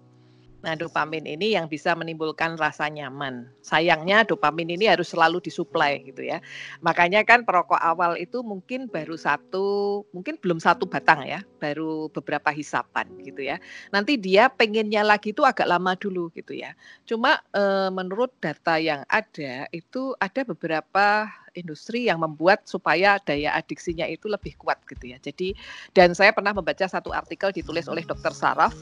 Nah, 0.62 0.78
dopamin 0.78 1.26
ini 1.26 1.58
yang 1.58 1.66
bisa 1.66 1.90
menimbulkan 1.98 2.54
rasa 2.54 2.86
nyaman. 2.86 3.50
Sayangnya 3.66 4.22
dopamin 4.22 4.78
ini 4.78 4.86
harus 4.86 5.10
selalu 5.10 5.42
disuplai 5.42 5.98
gitu 6.06 6.22
ya. 6.22 6.38
Makanya 6.78 7.26
kan 7.26 7.42
perokok 7.42 7.78
awal 7.82 8.14
itu 8.14 8.46
mungkin 8.46 8.86
baru 8.86 9.18
satu, 9.18 10.02
mungkin 10.14 10.38
belum 10.38 10.62
satu 10.62 10.86
batang 10.86 11.26
ya, 11.26 11.42
baru 11.58 12.06
beberapa 12.14 12.54
hisapan 12.54 13.10
gitu 13.26 13.42
ya. 13.42 13.58
Nanti 13.90 14.14
dia 14.22 14.46
pengennya 14.54 15.02
lagi 15.02 15.34
itu 15.34 15.42
agak 15.42 15.66
lama 15.66 15.98
dulu 15.98 16.30
gitu 16.30 16.54
ya. 16.54 16.78
Cuma 17.02 17.42
e, 17.50 17.90
menurut 17.90 18.30
data 18.38 18.78
yang 18.78 19.02
ada 19.10 19.66
itu 19.74 20.14
ada 20.22 20.40
beberapa 20.46 21.26
industri 21.54 22.08
yang 22.08 22.20
membuat 22.20 22.64
supaya 22.64 23.20
daya 23.22 23.54
adiksinya 23.56 24.08
itu 24.08 24.28
lebih 24.28 24.56
kuat 24.60 24.80
gitu 24.88 25.12
ya. 25.12 25.18
Jadi 25.20 25.54
dan 25.96 26.16
saya 26.16 26.32
pernah 26.32 26.52
membaca 26.56 26.84
satu 26.84 27.12
artikel 27.12 27.52
ditulis 27.52 27.86
oleh 27.88 28.04
Dr. 28.04 28.32
Saraf 28.32 28.72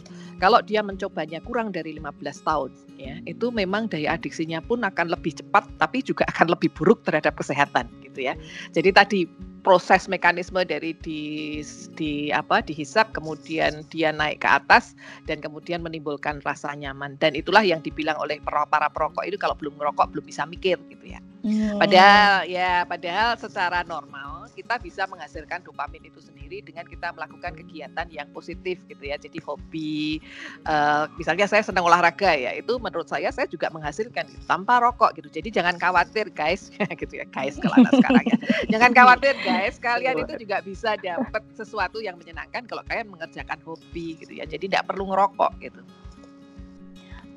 kalau 0.41 0.63
dia 0.65 0.81
mencobanya 0.81 1.43
kurang 1.45 1.69
dari 1.75 1.97
15 1.99 2.47
tahun 2.47 2.71
ya, 2.97 3.15
itu 3.29 3.53
memang 3.53 3.91
daya 3.91 4.17
adiksinya 4.17 4.63
pun 4.65 4.81
akan 4.83 5.13
lebih 5.13 5.37
cepat 5.37 5.69
tapi 5.77 6.01
juga 6.01 6.25
akan 6.33 6.57
lebih 6.57 6.73
buruk 6.73 7.05
terhadap 7.05 7.37
kesehatan 7.37 7.91
gitu 8.07 8.25
ya. 8.25 8.35
Jadi 8.73 8.91
tadi 8.95 9.21
proses 9.61 10.09
mekanisme 10.09 10.61
dari 10.65 10.97
di 11.05 11.61
di 11.95 12.33
apa 12.33 12.65
dihisap 12.65 13.13
kemudian 13.13 13.85
dia 13.93 14.11
naik 14.11 14.43
ke 14.43 14.49
atas 14.49 14.97
dan 15.29 15.39
kemudian 15.39 15.85
menimbulkan 15.85 16.41
rasa 16.43 16.73
nyaman 16.73 17.21
dan 17.21 17.37
itulah 17.37 17.63
yang 17.65 17.85
dibilang 17.85 18.17
oleh 18.19 18.41
para 18.45 18.89
perokok 18.89 19.25
itu 19.29 19.37
kalau 19.37 19.55
belum 19.57 19.77
merokok 19.77 20.11
belum 20.13 20.25
bisa 20.25 20.49
mikir 20.49 20.81
gitu 20.89 21.17
ya. 21.17 21.21
Hmm. 21.41 21.81
Padahal 21.81 22.45
ya 22.45 22.85
padahal 22.85 23.37
secara 23.41 23.81
normal 23.89 24.41
kita 24.53 24.77
bisa 24.77 25.09
menghasilkan 25.09 25.65
dopamin 25.65 26.05
itu 26.05 26.21
sendiri 26.21 26.61
dengan 26.61 26.85
kita 26.85 27.17
melakukan 27.17 27.57
kegiatan 27.57 28.07
yang 28.13 28.29
positif 28.37 28.77
gitu 28.85 29.01
ya. 29.01 29.17
Jadi 29.17 29.41
hobi 29.41 30.21
uh, 30.69 31.09
misalnya 31.17 31.49
saya 31.49 31.65
senang 31.65 31.89
olahraga 31.89 32.37
ya, 32.37 32.53
itu 32.53 32.77
menurut 32.77 33.09
saya 33.09 33.33
saya 33.33 33.49
juga 33.49 33.73
menghasilkan 33.73 34.29
gitu, 34.29 34.45
tanpa 34.45 34.85
rokok 34.85 35.17
gitu. 35.17 35.33
Jadi 35.33 35.49
jangan 35.49 35.81
khawatir 35.81 36.29
guys 36.35 36.69
gitu 37.01 37.17
ya 37.17 37.27
guys 37.33 37.57
kalau 37.57 37.81
anak 37.81 37.93
sekarang 37.97 38.25
ya. 38.29 38.37
Jangan 38.69 38.91
khawatir 38.93 39.35
guys, 39.41 39.50
kalian 39.81 40.17
itu 40.25 40.33
juga 40.47 40.57
bisa 40.61 40.95
dapat 40.99 41.43
sesuatu 41.55 41.99
yang 42.03 42.17
menyenangkan 42.17 42.67
kalau 42.67 42.83
kalian 42.87 43.09
mengerjakan 43.11 43.59
hobi 43.65 44.19
gitu 44.21 44.33
ya. 44.37 44.45
Jadi 44.45 44.71
tidak 44.71 44.89
perlu 44.91 45.11
ngerokok 45.11 45.53
gitu. 45.63 45.81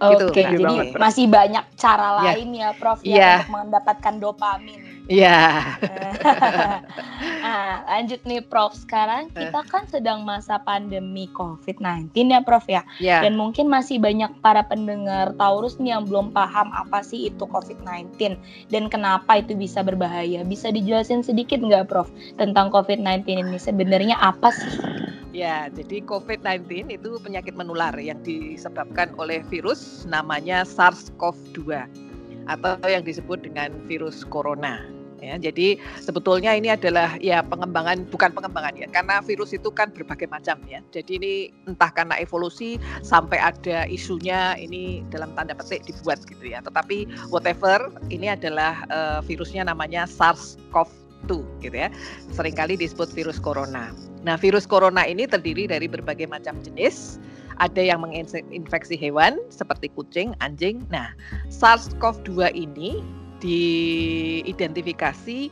Gitu, 0.03 0.25
Oke, 0.27 0.43
okay, 0.43 0.51
jadi 0.51 0.63
banget, 0.67 0.99
masih 0.99 1.25
banyak 1.31 1.63
cara 1.79 2.09
yeah. 2.19 2.23
lain 2.35 2.49
ya, 2.51 2.69
Prof, 2.75 2.99
ya 3.07 3.15
yeah. 3.15 3.35
untuk 3.39 3.51
mendapatkan 3.55 4.13
dopamin. 4.19 5.02
Iya. 5.11 5.75
Yeah. 5.83 6.79
nah, 7.43 7.83
lanjut 7.91 8.23
nih, 8.23 8.39
Prof. 8.39 8.71
Sekarang 8.71 9.27
eh. 9.35 9.47
kita 9.47 9.61
kan 9.67 9.83
sedang 9.91 10.23
masa 10.23 10.63
pandemi 10.63 11.27
COVID-19 11.35 12.15
ya, 12.31 12.39
Prof 12.39 12.63
ya. 12.71 12.87
Yeah. 13.03 13.19
Dan 13.19 13.35
mungkin 13.35 13.67
masih 13.67 13.99
banyak 13.99 14.31
para 14.39 14.63
pendengar 14.63 15.35
Taurus 15.35 15.75
nih 15.75 15.99
yang 15.99 16.07
belum 16.07 16.31
paham 16.31 16.71
apa 16.71 17.03
sih 17.03 17.27
itu 17.27 17.43
COVID-19 17.43 18.39
dan 18.71 18.83
kenapa 18.87 19.43
itu 19.43 19.51
bisa 19.59 19.83
berbahaya. 19.83 20.47
Bisa 20.47 20.71
dijelasin 20.71 21.19
sedikit 21.19 21.59
nggak, 21.59 21.91
Prof, 21.91 22.07
tentang 22.39 22.71
COVID-19 22.71 23.27
ini 23.27 23.59
sebenarnya 23.59 24.15
apa 24.23 24.55
sih? 24.55 24.79
Ya, 25.35 25.67
jadi 25.67 26.05
COVID-19 26.05 26.93
itu 26.93 27.17
penyakit 27.19 27.57
menular 27.57 27.97
yang 27.97 28.21
disebabkan 28.21 29.11
oleh 29.17 29.41
virus 29.51 30.05
namanya 30.07 30.61
SARS-CoV-2 30.61 32.12
atau 32.47 32.77
yang 32.87 33.03
disebut 33.05 33.45
dengan 33.45 33.73
virus 33.87 34.23
corona. 34.27 34.83
Ya, 35.23 35.39
jadi 35.39 35.79
sebetulnya 36.03 36.51
ini 36.51 36.67
adalah 36.67 37.15
ya 37.23 37.39
pengembangan 37.39 38.03
bukan 38.11 38.35
pengembangan 38.35 38.75
ya 38.75 38.91
karena 38.91 39.23
virus 39.23 39.55
itu 39.55 39.71
kan 39.71 39.87
berbagai 39.95 40.27
macam 40.27 40.59
ya. 40.67 40.83
Jadi 40.91 41.11
ini 41.15 41.33
entah 41.63 41.95
karena 41.95 42.19
evolusi 42.19 42.75
sampai 42.99 43.39
ada 43.39 43.87
isunya 43.87 44.59
ini 44.59 44.99
dalam 45.07 45.31
tanda 45.31 45.55
petik 45.55 45.87
dibuat 45.87 46.19
gitu 46.27 46.43
ya. 46.51 46.59
Tetapi 46.59 47.07
whatever 47.31 47.87
ini 48.11 48.35
adalah 48.35 48.83
uh, 48.91 49.23
virusnya 49.23 49.63
namanya 49.63 50.03
SARS-CoV-2 50.11 51.31
gitu 51.63 51.77
ya. 51.79 51.87
Seringkali 52.35 52.75
disebut 52.75 53.07
virus 53.15 53.39
corona. 53.39 53.95
Nah, 54.27 54.35
virus 54.35 54.67
corona 54.67 55.07
ini 55.07 55.23
terdiri 55.23 55.71
dari 55.71 55.87
berbagai 55.87 56.27
macam 56.27 56.59
jenis. 56.59 57.15
Ada 57.61 57.93
yang 57.93 58.01
menginfeksi 58.01 58.97
hewan 58.97 59.37
seperti 59.53 59.93
kucing, 59.93 60.33
anjing. 60.41 60.81
Nah, 60.89 61.13
SARS-CoV-2 61.53 62.57
ini 62.57 63.05
diidentifikasi 63.43 65.51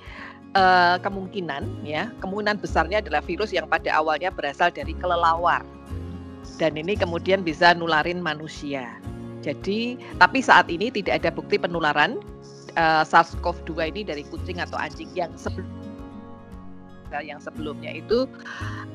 uh, 0.56 0.96
kemungkinan 1.04 1.84
ya, 1.84 2.08
kemungkinan 2.24 2.64
besarnya 2.64 3.04
adalah 3.04 3.20
virus 3.22 3.52
yang 3.52 3.68
pada 3.68 3.92
awalnya 3.94 4.32
berasal 4.32 4.72
dari 4.72 4.96
kelelawar. 4.98 5.62
Dan 6.58 6.78
ini 6.78 6.98
kemudian 6.98 7.46
bisa 7.46 7.74
nularin 7.74 8.22
manusia. 8.22 8.86
Jadi, 9.42 9.98
tapi 10.22 10.46
saat 10.46 10.70
ini 10.70 10.94
tidak 10.94 11.26
ada 11.26 11.34
bukti 11.34 11.58
penularan 11.58 12.22
uh, 12.78 13.02
SARS-CoV-2 13.02 13.90
ini 13.90 14.02
dari 14.06 14.22
kucing 14.30 14.62
atau 14.62 14.78
anjing 14.78 15.10
yang 15.18 15.34
sebelum 15.34 15.81
yang 17.20 17.44
sebelumnya 17.44 17.92
itu 17.92 18.24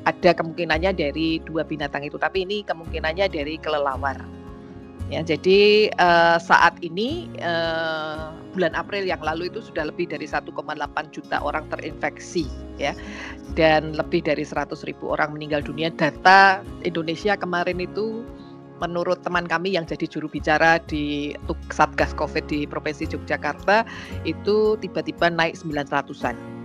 ada 0.08 0.32
kemungkinannya 0.32 0.96
dari 0.96 1.44
dua 1.44 1.68
binatang 1.68 2.08
itu, 2.08 2.16
tapi 2.16 2.48
ini 2.48 2.64
kemungkinannya 2.64 3.28
dari 3.28 3.60
kelelawar. 3.60 4.16
Ya, 5.06 5.22
jadi 5.22 5.86
uh, 6.02 6.34
saat 6.42 6.82
ini 6.82 7.30
uh, 7.38 8.34
bulan 8.58 8.74
April 8.74 9.06
yang 9.06 9.22
lalu 9.22 9.46
itu 9.46 9.62
sudah 9.62 9.86
lebih 9.86 10.10
dari 10.10 10.26
1,8 10.26 10.50
juta 11.14 11.38
orang 11.38 11.62
terinfeksi, 11.70 12.50
ya, 12.74 12.90
dan 13.54 13.94
lebih 13.94 14.26
dari 14.26 14.42
100 14.42 14.74
ribu 14.82 15.14
orang 15.14 15.38
meninggal 15.38 15.62
dunia. 15.62 15.94
Data 15.94 16.58
Indonesia 16.82 17.38
kemarin 17.38 17.78
itu 17.78 18.26
menurut 18.82 19.22
teman 19.22 19.46
kami 19.46 19.78
yang 19.78 19.86
jadi 19.86 20.10
juru 20.10 20.26
bicara 20.26 20.82
di 20.90 21.32
Satgas 21.70 22.10
Covid 22.12 22.50
di 22.50 22.66
Provinsi 22.66 23.06
Yogyakarta 23.06 23.86
itu 24.28 24.74
tiba-tiba 24.82 25.32
naik 25.32 25.54
900-an 25.56 26.55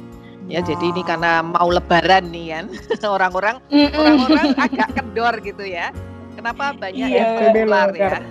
ya 0.51 0.59
jadi 0.61 0.85
ini 0.91 1.01
karena 1.07 1.39
mau 1.39 1.71
lebaran 1.71 2.27
nih 2.29 2.59
kan? 2.59 2.65
Orang-orang 3.15 3.63
orang-orang 3.71 4.51
agak 4.59 4.89
kendor 4.99 5.33
gitu 5.39 5.63
ya. 5.63 5.95
Kenapa 6.35 6.75
banyak 6.75 7.07
yeah, 7.07 7.17
yang 7.17 7.29
tertular 7.39 7.89
ya? 7.95 8.19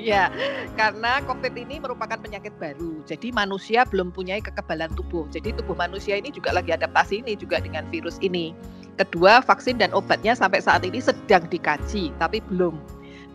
Ya 0.00 0.32
karena 0.80 1.20
COVID 1.28 1.52
ini 1.52 1.84
merupakan 1.84 2.16
penyakit 2.16 2.56
baru. 2.56 3.04
Jadi 3.04 3.28
manusia 3.28 3.84
belum 3.84 4.08
punya 4.08 4.40
kekebalan 4.40 4.88
tubuh. 4.96 5.28
Jadi 5.28 5.52
tubuh 5.52 5.76
manusia 5.76 6.16
ini 6.16 6.32
juga 6.32 6.56
lagi 6.56 6.72
adaptasi 6.72 7.20
ini 7.20 7.36
juga 7.36 7.60
dengan 7.60 7.84
virus 7.92 8.16
ini. 8.24 8.56
Kedua 8.96 9.44
vaksin 9.44 9.76
dan 9.76 9.92
obatnya 9.92 10.32
sampai 10.32 10.64
saat 10.64 10.80
ini 10.84 11.00
sedang 11.00 11.44
dikaji 11.52 12.08
tapi 12.16 12.40
belum. 12.48 12.80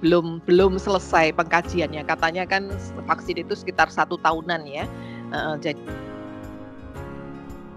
Belum 0.02 0.42
belum 0.50 0.82
selesai 0.82 1.34
pengkajiannya. 1.38 2.10
Katanya 2.10 2.50
kan 2.50 2.74
vaksin 3.06 3.46
itu 3.46 3.54
sekitar 3.54 3.94
satu 3.94 4.18
tahunan 4.22 4.66
ya. 4.66 4.90
Uh, 5.30 5.58
jadi 5.62 5.82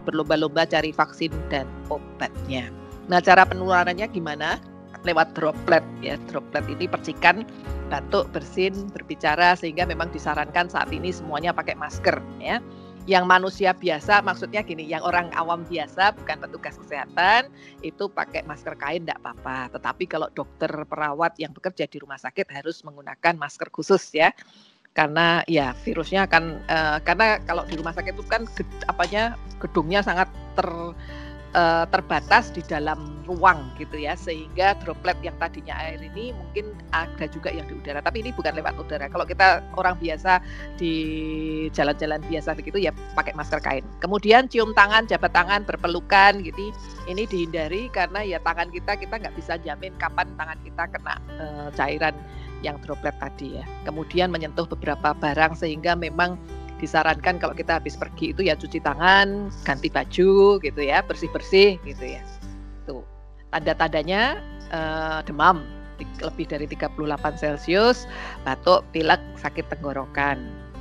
berlomba-lomba 0.08 0.64
cari 0.64 0.88
vaksin 0.88 1.28
dan 1.52 1.68
obatnya. 1.92 2.72
Nah, 3.12 3.20
cara 3.20 3.44
penularannya 3.44 4.08
gimana? 4.08 4.56
Lewat 5.04 5.36
droplet 5.36 5.84
ya. 6.00 6.16
Droplet 6.32 6.64
ini 6.72 6.88
percikan 6.88 7.44
batuk, 7.92 8.28
bersin, 8.32 8.88
berbicara 8.92 9.56
sehingga 9.56 9.84
memang 9.88 10.12
disarankan 10.12 10.68
saat 10.68 10.88
ini 10.92 11.12
semuanya 11.12 11.52
pakai 11.52 11.76
masker 11.76 12.20
ya. 12.40 12.60
yang 13.08 13.24
manusia 13.24 13.72
biasa 13.72 14.20
maksudnya 14.20 14.60
gini 14.60 14.84
yang 14.84 15.00
orang 15.00 15.32
awam 15.32 15.64
biasa 15.64 16.12
bukan 16.12 16.44
petugas 16.44 16.76
kesehatan 16.76 17.48
itu 17.80 18.04
pakai 18.12 18.44
masker 18.44 18.76
kain 18.76 19.00
tidak 19.08 19.16
apa-apa 19.24 19.72
tetapi 19.80 20.04
kalau 20.04 20.28
dokter 20.36 20.68
perawat 20.84 21.32
yang 21.40 21.56
bekerja 21.56 21.88
di 21.88 22.04
rumah 22.04 22.20
sakit 22.20 22.44
harus 22.52 22.84
menggunakan 22.84 23.40
masker 23.40 23.72
khusus 23.72 24.12
ya 24.12 24.28
karena 24.96 25.46
ya 25.46 25.76
virusnya 25.86 26.26
akan 26.26 26.58
uh, 26.66 26.98
karena 27.06 27.38
kalau 27.46 27.62
di 27.68 27.78
rumah 27.78 27.94
sakit 27.94 28.18
itu 28.18 28.24
kan 28.26 28.44
ged, 28.58 28.66
apanya 28.90 29.38
gedungnya 29.62 30.02
sangat 30.02 30.26
ter 30.58 30.66
uh, 31.54 31.84
terbatas 31.88 32.50
di 32.50 32.60
dalam 32.66 33.22
ruang 33.24 33.70
gitu 33.78 33.94
ya. 33.94 34.18
Sehingga 34.18 34.74
droplet 34.82 35.16
yang 35.22 35.36
tadinya 35.38 35.76
air 35.78 36.02
ini 36.02 36.34
mungkin 36.34 36.74
ada 36.90 37.30
juga 37.30 37.52
yang 37.54 37.68
di 37.70 37.78
udara. 37.78 38.02
Tapi 38.02 38.26
ini 38.26 38.34
bukan 38.34 38.52
lewat 38.58 38.74
udara. 38.74 39.06
Kalau 39.06 39.22
kita 39.22 39.62
orang 39.78 39.94
biasa 40.02 40.42
di 40.76 40.92
jalan-jalan 41.72 42.20
biasa 42.26 42.58
begitu 42.58 42.82
ya 42.82 42.92
pakai 43.14 43.32
masker 43.38 43.60
kain. 43.62 43.84
Kemudian 44.02 44.50
cium 44.50 44.74
tangan 44.74 45.06
jabat 45.06 45.32
tangan 45.32 45.62
berpelukan 45.62 46.42
gitu. 46.42 46.74
Ini 47.08 47.24
dihindari 47.24 47.88
karena 47.94 48.20
ya 48.26 48.42
tangan 48.42 48.68
kita 48.74 48.98
kita 48.98 49.14
nggak 49.16 49.34
bisa 49.38 49.56
jamin 49.62 49.94
kapan 49.96 50.28
tangan 50.36 50.58
kita 50.66 50.82
kena 50.90 51.14
uh, 51.38 51.68
cairan 51.72 52.12
yang 52.62 52.76
droplet 52.82 53.14
tadi 53.22 53.58
ya 53.60 53.64
kemudian 53.86 54.30
menyentuh 54.34 54.66
beberapa 54.66 55.14
barang 55.14 55.54
sehingga 55.58 55.94
memang 55.94 56.34
disarankan 56.78 57.42
kalau 57.42 57.52
kita 57.52 57.82
habis 57.82 57.98
pergi 57.98 58.32
itu 58.32 58.46
ya 58.46 58.54
cuci 58.54 58.78
tangan, 58.80 59.50
ganti 59.66 59.90
baju 59.90 60.62
gitu 60.62 60.80
ya, 60.80 61.02
bersih-bersih 61.04 61.76
gitu 61.84 62.04
ya. 62.06 62.22
Tuh. 62.86 63.02
Tanda-tandanya 63.50 64.38
uh, 64.70 65.20
demam 65.26 65.66
lebih 66.22 66.46
dari 66.46 66.70
38 66.70 66.94
Celcius, 67.42 68.06
batuk, 68.46 68.86
pilek, 68.94 69.18
sakit 69.34 69.66
tenggorokan. 69.66 70.38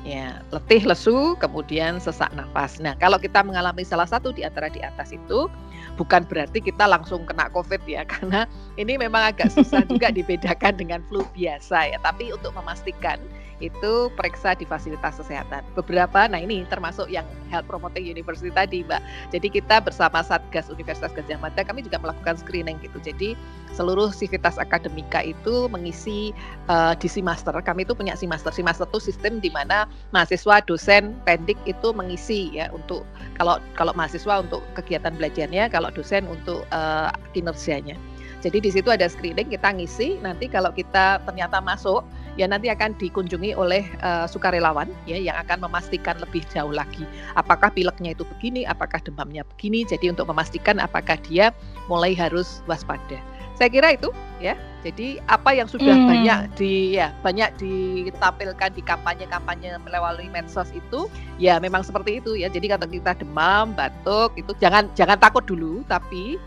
Ya, 0.08 0.40
letih, 0.56 0.88
lesu, 0.88 1.36
kemudian 1.36 2.00
sesak 2.00 2.32
nafas. 2.32 2.80
Nah, 2.80 2.96
kalau 2.96 3.20
kita 3.20 3.44
mengalami 3.44 3.84
salah 3.84 4.08
satu 4.08 4.32
di 4.32 4.40
antara 4.40 4.72
di 4.72 4.80
atas 4.80 5.12
itu, 5.12 5.52
bukan 6.00 6.24
berarti 6.24 6.64
kita 6.64 6.88
langsung 6.88 7.28
kena 7.28 7.52
COVID 7.52 7.84
ya, 7.84 8.08
karena 8.16 8.48
ini 8.80 8.96
memang 8.96 9.36
agak 9.36 9.52
susah 9.52 9.84
juga 9.84 10.08
dibedakan 10.18 10.80
dengan 10.80 11.04
flu 11.12 11.28
biasa 11.36 11.92
ya. 11.92 12.00
Tapi 12.00 12.32
untuk 12.32 12.56
memastikan 12.56 13.20
itu 13.58 14.14
periksa 14.14 14.54
di 14.54 14.66
fasilitas 14.70 15.18
kesehatan. 15.18 15.66
Beberapa, 15.74 16.30
nah 16.30 16.38
ini 16.38 16.62
termasuk 16.70 17.10
yang 17.10 17.26
Health 17.50 17.66
Promoting 17.66 18.06
University 18.06 18.54
tadi, 18.54 18.86
Mbak. 18.86 19.02
Jadi 19.34 19.48
kita 19.50 19.82
bersama 19.82 20.22
Satgas 20.22 20.70
Universitas 20.70 21.10
Gajah 21.16 21.42
Mada, 21.42 21.66
kami 21.66 21.82
juga 21.82 21.98
melakukan 21.98 22.38
screening 22.38 22.78
gitu. 22.86 23.02
Jadi 23.02 23.34
seluruh 23.74 24.14
sivitas 24.14 24.62
akademika 24.62 25.26
itu 25.26 25.66
mengisi 25.74 26.36
uh, 26.70 26.94
di 26.94 27.10
Simaster. 27.10 27.54
Kami 27.58 27.86
itu 27.88 27.98
punya 27.98 28.14
Simaster. 28.14 28.54
Simaster 28.54 28.86
itu 28.86 29.10
sistem 29.10 29.42
di 29.42 29.50
mana 29.50 29.90
mahasiswa, 30.14 30.62
dosen, 30.66 31.18
pendik 31.26 31.58
itu 31.66 31.90
mengisi 31.96 32.54
ya 32.54 32.70
untuk 32.70 33.04
kalau 33.42 33.58
kalau 33.74 33.94
mahasiswa 33.98 34.42
untuk 34.46 34.62
kegiatan 34.78 35.18
belajarnya, 35.18 35.70
kalau 35.74 35.90
dosen 35.90 36.30
untuk 36.30 36.66
uh, 36.70 37.10
kinerjanya. 37.34 37.98
Jadi 38.38 38.62
di 38.62 38.70
situ 38.70 38.94
ada 38.94 39.10
screening 39.10 39.50
kita 39.50 39.74
ngisi 39.74 40.22
nanti 40.22 40.46
kalau 40.46 40.70
kita 40.70 41.18
ternyata 41.26 41.58
masuk 41.58 42.06
ya 42.38 42.46
nanti 42.46 42.70
akan 42.70 42.94
dikunjungi 42.96 43.58
oleh 43.58 43.84
uh, 44.06 44.30
sukarelawan 44.30 44.88
ya 45.10 45.18
yang 45.18 45.36
akan 45.42 45.66
memastikan 45.66 46.16
lebih 46.22 46.46
jauh 46.54 46.72
lagi 46.72 47.04
apakah 47.34 47.74
pileknya 47.74 48.14
itu 48.14 48.24
begini, 48.38 48.66
apakah 48.66 49.02
demamnya 49.02 49.46
begini. 49.56 49.86
Jadi 49.86 50.10
untuk 50.14 50.30
memastikan 50.30 50.82
apakah 50.82 51.18
dia 51.26 51.54
mulai 51.86 52.18
harus 52.18 52.62
waspada. 52.70 53.22
Saya 53.58 53.74
kira 53.74 53.98
itu 53.98 54.14
ya. 54.38 54.54
Jadi 54.86 55.18
apa 55.28 55.52
yang 55.58 55.66
sudah 55.66 55.98
hmm. 55.98 56.08
banyak 56.08 56.40
di 56.56 56.96
ya 56.96 57.10
banyak 57.26 57.58
ditampilkan 57.58 58.78
di 58.78 58.82
kampanye-kampanye 58.86 59.82
melalui 59.82 60.30
medsos 60.30 60.70
itu 60.72 61.10
ya 61.42 61.58
memang 61.58 61.82
seperti 61.82 62.22
itu 62.22 62.38
ya. 62.38 62.48
Jadi 62.48 62.70
kalau 62.70 62.86
kita 62.86 63.18
demam, 63.18 63.74
batuk 63.74 64.38
itu 64.38 64.54
jangan 64.62 64.86
jangan 64.94 65.18
takut 65.18 65.42
dulu 65.50 65.82
tapi 65.90 66.38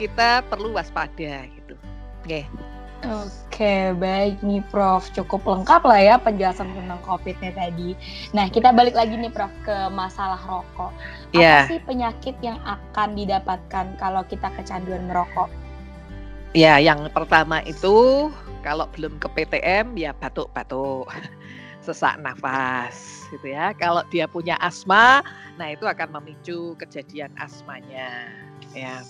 kita 0.00 0.44
perlu 0.48 0.72
waspada 0.72 1.44
gitu. 1.52 1.76
Oke. 2.24 2.44
Okay. 2.48 2.75
Oke, 3.04 3.92
baik 4.00 4.40
nih 4.40 4.64
Prof. 4.72 5.12
Cukup 5.12 5.44
lengkap 5.44 5.84
lah 5.84 6.00
ya 6.00 6.14
penjelasan 6.16 6.72
tentang 6.72 6.96
COVID-nya 7.04 7.52
tadi. 7.52 7.92
Nah, 8.32 8.48
kita 8.48 8.72
balik 8.72 8.96
lagi 8.96 9.20
nih 9.20 9.28
Prof 9.28 9.52
ke 9.68 9.92
masalah 9.92 10.40
rokok. 10.48 10.92
Apa 11.32 11.36
yeah. 11.36 11.68
sih 11.68 11.76
penyakit 11.84 12.32
yang 12.40 12.56
akan 12.64 13.12
didapatkan 13.12 13.86
kalau 14.00 14.24
kita 14.24 14.48
kecanduan 14.56 15.04
merokok? 15.12 15.52
Ya, 16.56 16.80
yang 16.80 17.04
pertama 17.12 17.60
itu 17.68 18.28
kalau 18.64 18.88
belum 18.96 19.20
ke 19.20 19.28
PTM 19.28 19.92
ya 20.00 20.16
batuk-batuk, 20.16 21.12
sesak 21.84 22.16
nafas 22.24 23.28
gitu 23.28 23.52
ya. 23.52 23.76
Kalau 23.76 24.00
dia 24.08 24.24
punya 24.24 24.56
asma, 24.64 25.20
nah 25.60 25.68
itu 25.68 25.84
akan 25.84 26.16
memicu 26.16 26.72
kejadian 26.80 27.28
asmanya 27.36 28.32
ya. 28.72 29.04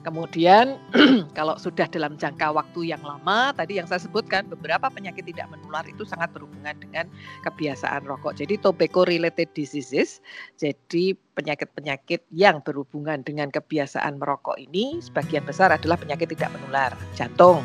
Kemudian 0.00 0.80
kalau 1.38 1.60
sudah 1.60 1.84
dalam 1.92 2.16
jangka 2.16 2.56
waktu 2.56 2.88
yang 2.88 3.04
lama, 3.04 3.52
tadi 3.52 3.76
yang 3.76 3.84
saya 3.84 4.00
sebutkan 4.00 4.48
beberapa 4.48 4.88
penyakit 4.88 5.28
tidak 5.28 5.52
menular 5.52 5.84
itu 5.84 6.08
sangat 6.08 6.32
berhubungan 6.32 6.72
dengan 6.80 7.04
kebiasaan 7.44 8.08
rokok. 8.08 8.40
Jadi 8.40 8.56
tobacco 8.56 9.04
related 9.04 9.52
diseases, 9.52 10.24
jadi 10.56 11.12
penyakit-penyakit 11.36 12.24
yang 12.32 12.64
berhubungan 12.64 13.20
dengan 13.20 13.52
kebiasaan 13.52 14.16
merokok 14.16 14.56
ini 14.56 15.04
sebagian 15.04 15.44
besar 15.44 15.68
adalah 15.68 16.00
penyakit 16.00 16.32
tidak 16.32 16.48
menular, 16.56 16.96
jantung, 17.12 17.60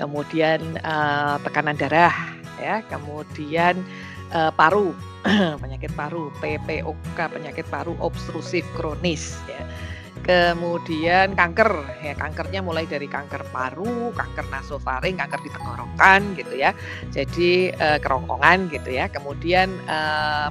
kemudian 0.00 0.80
uh, 0.88 1.36
tekanan 1.44 1.76
darah, 1.76 2.16
ya, 2.56 2.80
kemudian 2.88 3.76
uh, 4.32 4.48
paru, 4.56 4.96
penyakit 5.62 5.92
paru, 5.92 6.32
PPOK, 6.40 7.18
penyakit 7.28 7.68
paru 7.68 7.92
obstrusif 8.00 8.64
kronis, 8.72 9.36
ya 9.44 9.60
kemudian 10.22 11.34
kanker 11.34 11.70
ya 12.00 12.14
kankernya 12.14 12.62
mulai 12.62 12.86
dari 12.86 13.10
kanker 13.10 13.42
paru, 13.50 14.14
kanker 14.14 14.46
nasofaring, 14.48 15.18
kanker 15.18 15.40
di 15.42 15.50
tenggorokan 15.50 16.20
gitu 16.38 16.54
ya. 16.54 16.70
Jadi 17.10 17.74
e, 17.74 17.88
kerongkongan 17.98 18.70
gitu 18.70 18.90
ya. 18.94 19.10
Kemudian 19.10 19.68
e, 19.86 19.98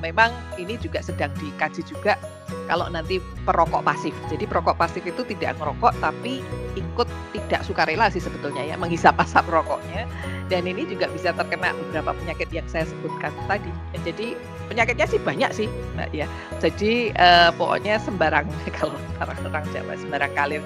memang 0.03 0.31
ini 0.59 0.75
juga 0.77 0.99
sedang 0.99 1.31
dikaji 1.39 1.81
juga 1.87 2.19
kalau 2.67 2.91
nanti 2.91 3.23
perokok 3.47 3.83
pasif. 3.83 4.11
Jadi 4.27 4.43
perokok 4.43 4.75
pasif 4.75 5.03
itu 5.07 5.23
tidak 5.23 5.55
merokok 5.57 5.95
tapi 6.03 6.43
ikut 6.75 7.07
tidak 7.31 7.63
sukarela 7.63 8.11
sih 8.11 8.19
sebetulnya 8.19 8.63
ya 8.63 8.75
menghisap 8.75 9.15
asap 9.19 9.47
rokoknya 9.51 10.07
dan 10.51 10.67
ini 10.67 10.83
juga 10.83 11.07
bisa 11.11 11.31
terkena 11.31 11.71
beberapa 11.71 12.11
penyakit 12.15 12.51
yang 12.51 12.67
saya 12.67 12.83
sebutkan 12.83 13.31
tadi. 13.47 13.71
Jadi 14.03 14.35
penyakitnya 14.71 15.05
sih 15.11 15.19
banyak 15.19 15.51
sih, 15.51 15.67
Mbak 15.99 16.09
ya. 16.15 16.27
Jadi 16.63 17.11
uh, 17.19 17.51
pokoknya 17.59 17.99
sembarang 17.99 18.47
kalau 18.79 18.95
orang-orang 19.19 19.67
Jawa 19.75 19.93
sembarang 19.99 20.31
kalir. 20.31 20.63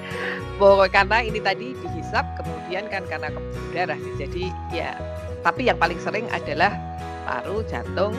Pokoknya 0.61 0.93
karena 0.93 1.17
ini 1.25 1.39
tadi 1.41 1.73
dihisap 1.73 2.25
kemudian 2.37 2.85
kan 2.93 3.01
karena 3.09 3.33
pembuluh 3.33 3.69
darah. 3.73 3.97
Jadi 4.21 4.53
ya 4.69 4.93
tapi 5.41 5.65
yang 5.65 5.81
paling 5.81 5.97
sering 6.01 6.29
adalah 6.29 6.73
paru, 7.25 7.65
jantung, 7.65 8.13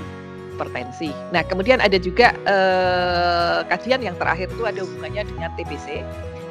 hipertensi. 0.57 1.13
Nah, 1.31 1.45
kemudian 1.45 1.85
ada 1.85 2.01
juga 2.01 2.33
uh, 2.49 3.61
kajian 3.69 4.01
yang 4.01 4.17
terakhir 4.17 4.49
itu 4.49 4.65
ada 4.65 4.81
hubungannya 4.83 5.29
dengan 5.29 5.51
TBC 5.55 6.01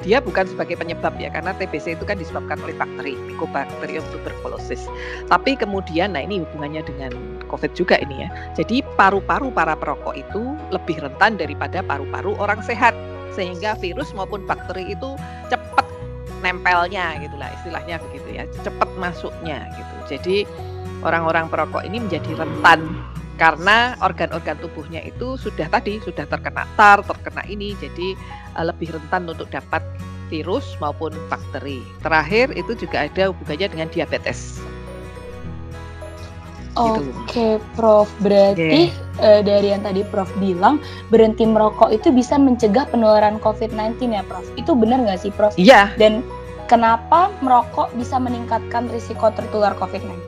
dia 0.05 0.21
bukan 0.21 0.45
sebagai 0.45 0.77
penyebab 0.77 1.17
ya 1.17 1.33
karena 1.33 1.51
TBC 1.57 1.97
itu 1.97 2.05
kan 2.05 2.21
disebabkan 2.21 2.61
oleh 2.61 2.77
bakteri 2.77 3.17
Mycobacterium 3.25 4.05
tuberculosis. 4.13 4.85
Tapi 5.25 5.57
kemudian 5.57 6.13
nah 6.13 6.21
ini 6.21 6.45
hubungannya 6.45 6.85
dengan 6.85 7.11
COVID 7.49 7.73
juga 7.73 7.97
ini 7.97 8.23
ya. 8.23 8.29
Jadi 8.53 8.85
paru-paru 8.93 9.49
para 9.49 9.73
perokok 9.73 10.13
itu 10.13 10.53
lebih 10.69 11.01
rentan 11.01 11.41
daripada 11.41 11.81
paru-paru 11.81 12.37
orang 12.37 12.61
sehat 12.61 12.93
sehingga 13.33 13.73
virus 13.81 14.13
maupun 14.13 14.45
bakteri 14.45 14.93
itu 14.93 15.17
cepat 15.49 15.83
nempelnya 16.45 17.17
gitulah 17.19 17.49
istilahnya 17.61 17.97
begitu 17.99 18.37
ya 18.37 18.43
cepat 18.61 18.87
masuknya 19.01 19.65
gitu 19.75 19.95
jadi 20.15 20.37
orang-orang 21.01 21.49
perokok 21.49 21.81
ini 21.83 21.99
menjadi 21.99 22.31
rentan 22.37 22.85
karena 23.35 23.99
organ-organ 23.99 24.55
tubuhnya 24.63 25.03
itu 25.03 25.35
sudah 25.35 25.67
tadi 25.67 25.99
sudah 26.03 26.23
terkena 26.27 26.63
tar, 26.79 27.03
terkena 27.03 27.43
ini, 27.47 27.75
jadi 27.79 28.15
uh, 28.55 28.65
lebih 28.71 28.95
rentan 28.95 29.27
untuk 29.27 29.51
dapat 29.51 29.83
virus 30.31 30.75
maupun 30.81 31.13
bakteri. 31.29 31.83
Terakhir 32.01 32.55
itu 32.55 32.73
juga 32.73 33.05
ada 33.05 33.29
hubungannya 33.29 33.67
dengan 33.69 33.87
diabetes. 33.91 34.59
Gitu. 36.75 36.91
Oke, 36.91 37.07
okay, 37.23 37.53
Prof. 37.79 38.11
Berarti 38.19 38.91
yeah. 38.91 39.23
uh, 39.23 39.39
dari 39.39 39.71
yang 39.71 39.87
tadi 39.87 40.03
Prof 40.11 40.27
bilang 40.43 40.83
berhenti 41.07 41.47
merokok 41.47 41.87
itu 41.95 42.11
bisa 42.11 42.35
mencegah 42.35 42.83
penularan 42.91 43.39
COVID-19 43.39 44.11
ya, 44.11 44.23
Prof? 44.27 44.43
Itu 44.59 44.75
benar 44.75 44.99
nggak 44.99 45.19
sih, 45.23 45.31
Prof? 45.31 45.55
Iya. 45.55 45.87
Yeah. 45.95 45.95
Dan 45.95 46.13
kenapa 46.67 47.31
merokok 47.39 47.95
bisa 47.95 48.19
meningkatkan 48.19 48.91
risiko 48.91 49.31
tertular 49.31 49.71
COVID-19? 49.79 50.24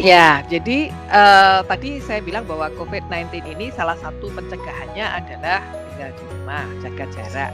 Ya, 0.00 0.40
jadi 0.48 0.88
uh, 1.12 1.60
tadi 1.68 2.00
saya 2.00 2.24
bilang 2.24 2.48
bahwa 2.48 2.72
COVID-19 2.72 3.44
ini 3.44 3.68
salah 3.68 4.00
satu 4.00 4.32
pencegahannya 4.32 5.04
adalah 5.04 5.60
tinggal 5.92 6.10
di 6.16 6.24
rumah, 6.32 6.64
jaga 6.80 7.04
jarak, 7.12 7.52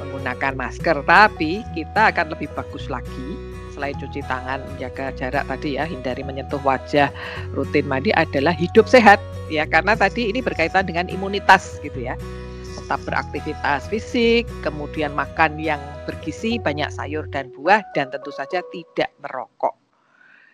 menggunakan 0.00 0.56
masker. 0.56 1.04
Tapi 1.04 1.60
kita 1.76 2.16
akan 2.16 2.32
lebih 2.32 2.48
bagus 2.56 2.88
lagi 2.88 3.36
selain 3.76 3.92
cuci 4.00 4.24
tangan, 4.24 4.64
jaga 4.80 5.12
jarak 5.12 5.44
tadi 5.44 5.76
ya, 5.76 5.84
hindari 5.84 6.24
menyentuh 6.24 6.60
wajah, 6.64 7.12
rutin 7.52 7.84
mandi 7.84 8.08
adalah 8.16 8.56
hidup 8.56 8.88
sehat 8.88 9.20
ya 9.52 9.68
karena 9.68 9.92
tadi 9.92 10.32
ini 10.32 10.40
berkaitan 10.40 10.88
dengan 10.88 11.12
imunitas 11.12 11.76
gitu 11.84 12.08
ya. 12.08 12.16
Tetap 12.72 13.04
beraktivitas 13.04 13.92
fisik, 13.92 14.48
kemudian 14.64 15.12
makan 15.12 15.60
yang 15.60 15.80
bergizi, 16.08 16.56
banyak 16.56 16.88
sayur 16.88 17.28
dan 17.28 17.52
buah 17.52 17.84
dan 17.92 18.08
tentu 18.08 18.32
saja 18.32 18.64
tidak 18.72 19.12
merokok. 19.20 19.81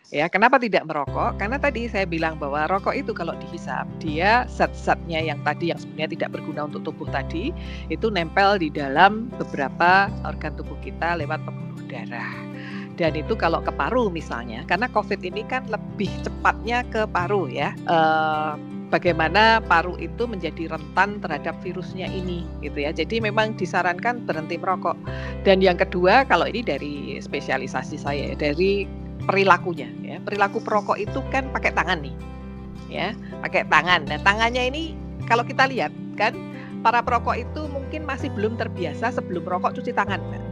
Ya, 0.09 0.25
kenapa 0.25 0.57
tidak 0.57 0.89
merokok? 0.89 1.37
Karena 1.37 1.61
tadi 1.61 1.85
saya 1.85 2.09
bilang 2.09 2.41
bahwa 2.41 2.65
rokok 2.65 2.97
itu 2.97 3.13
kalau 3.13 3.37
dihisap, 3.37 3.85
dia 4.01 4.49
zat-zatnya 4.49 5.21
yang 5.21 5.37
tadi 5.45 5.69
yang 5.69 5.77
sebenarnya 5.77 6.17
tidak 6.17 6.31
berguna 6.33 6.65
untuk 6.65 6.81
tubuh 6.89 7.05
tadi, 7.13 7.53
itu 7.93 8.09
nempel 8.09 8.57
di 8.57 8.73
dalam 8.73 9.29
beberapa 9.37 10.09
organ 10.25 10.57
tubuh 10.57 10.81
kita 10.81 11.21
lewat 11.21 11.45
pembuluh 11.45 11.85
darah. 11.93 12.33
Dan 12.97 13.21
itu 13.21 13.37
kalau 13.37 13.61
ke 13.61 13.69
paru 13.69 14.09
misalnya, 14.09 14.65
karena 14.65 14.89
COVID 14.89 15.21
ini 15.29 15.45
kan 15.45 15.69
lebih 15.69 16.09
cepatnya 16.25 16.89
ke 16.89 17.05
paru 17.05 17.45
ya. 17.53 17.77
Uh, 17.85 18.57
bagaimana 18.89 19.61
paru 19.61 20.01
itu 20.01 20.25
menjadi 20.25 20.73
rentan 20.73 21.21
terhadap 21.21 21.53
virusnya 21.61 22.09
ini 22.09 22.49
gitu 22.65 22.81
ya. 22.81 22.97
Jadi 22.97 23.21
memang 23.21 23.61
disarankan 23.61 24.25
berhenti 24.25 24.57
merokok. 24.57 24.97
Dan 25.45 25.61
yang 25.61 25.77
kedua 25.77 26.25
kalau 26.25 26.49
ini 26.49 26.65
dari 26.65 27.21
spesialisasi 27.21 28.01
saya 28.01 28.33
dari 28.33 28.89
perilakunya 29.27 29.89
ya. 30.05 30.17
Perilaku 30.23 30.63
perokok 30.63 31.01
itu 31.01 31.19
kan 31.33 31.49
pakai 31.51 31.73
tangan 31.75 32.05
nih. 32.05 32.15
Ya, 32.89 33.13
pakai 33.45 33.69
tangan. 33.69 34.09
Nah, 34.09 34.17
tangannya 34.25 34.65
ini 34.71 34.97
kalau 35.29 35.45
kita 35.45 35.69
lihat 35.69 35.93
kan 36.17 36.33
para 36.81 37.05
perokok 37.05 37.37
itu 37.37 37.69
mungkin 37.69 38.07
masih 38.09 38.33
belum 38.33 38.57
terbiasa 38.57 39.13
sebelum 39.13 39.45
merokok 39.45 39.77
cuci 39.77 39.93
tangan, 39.93 40.21
Mbak. 40.23 40.43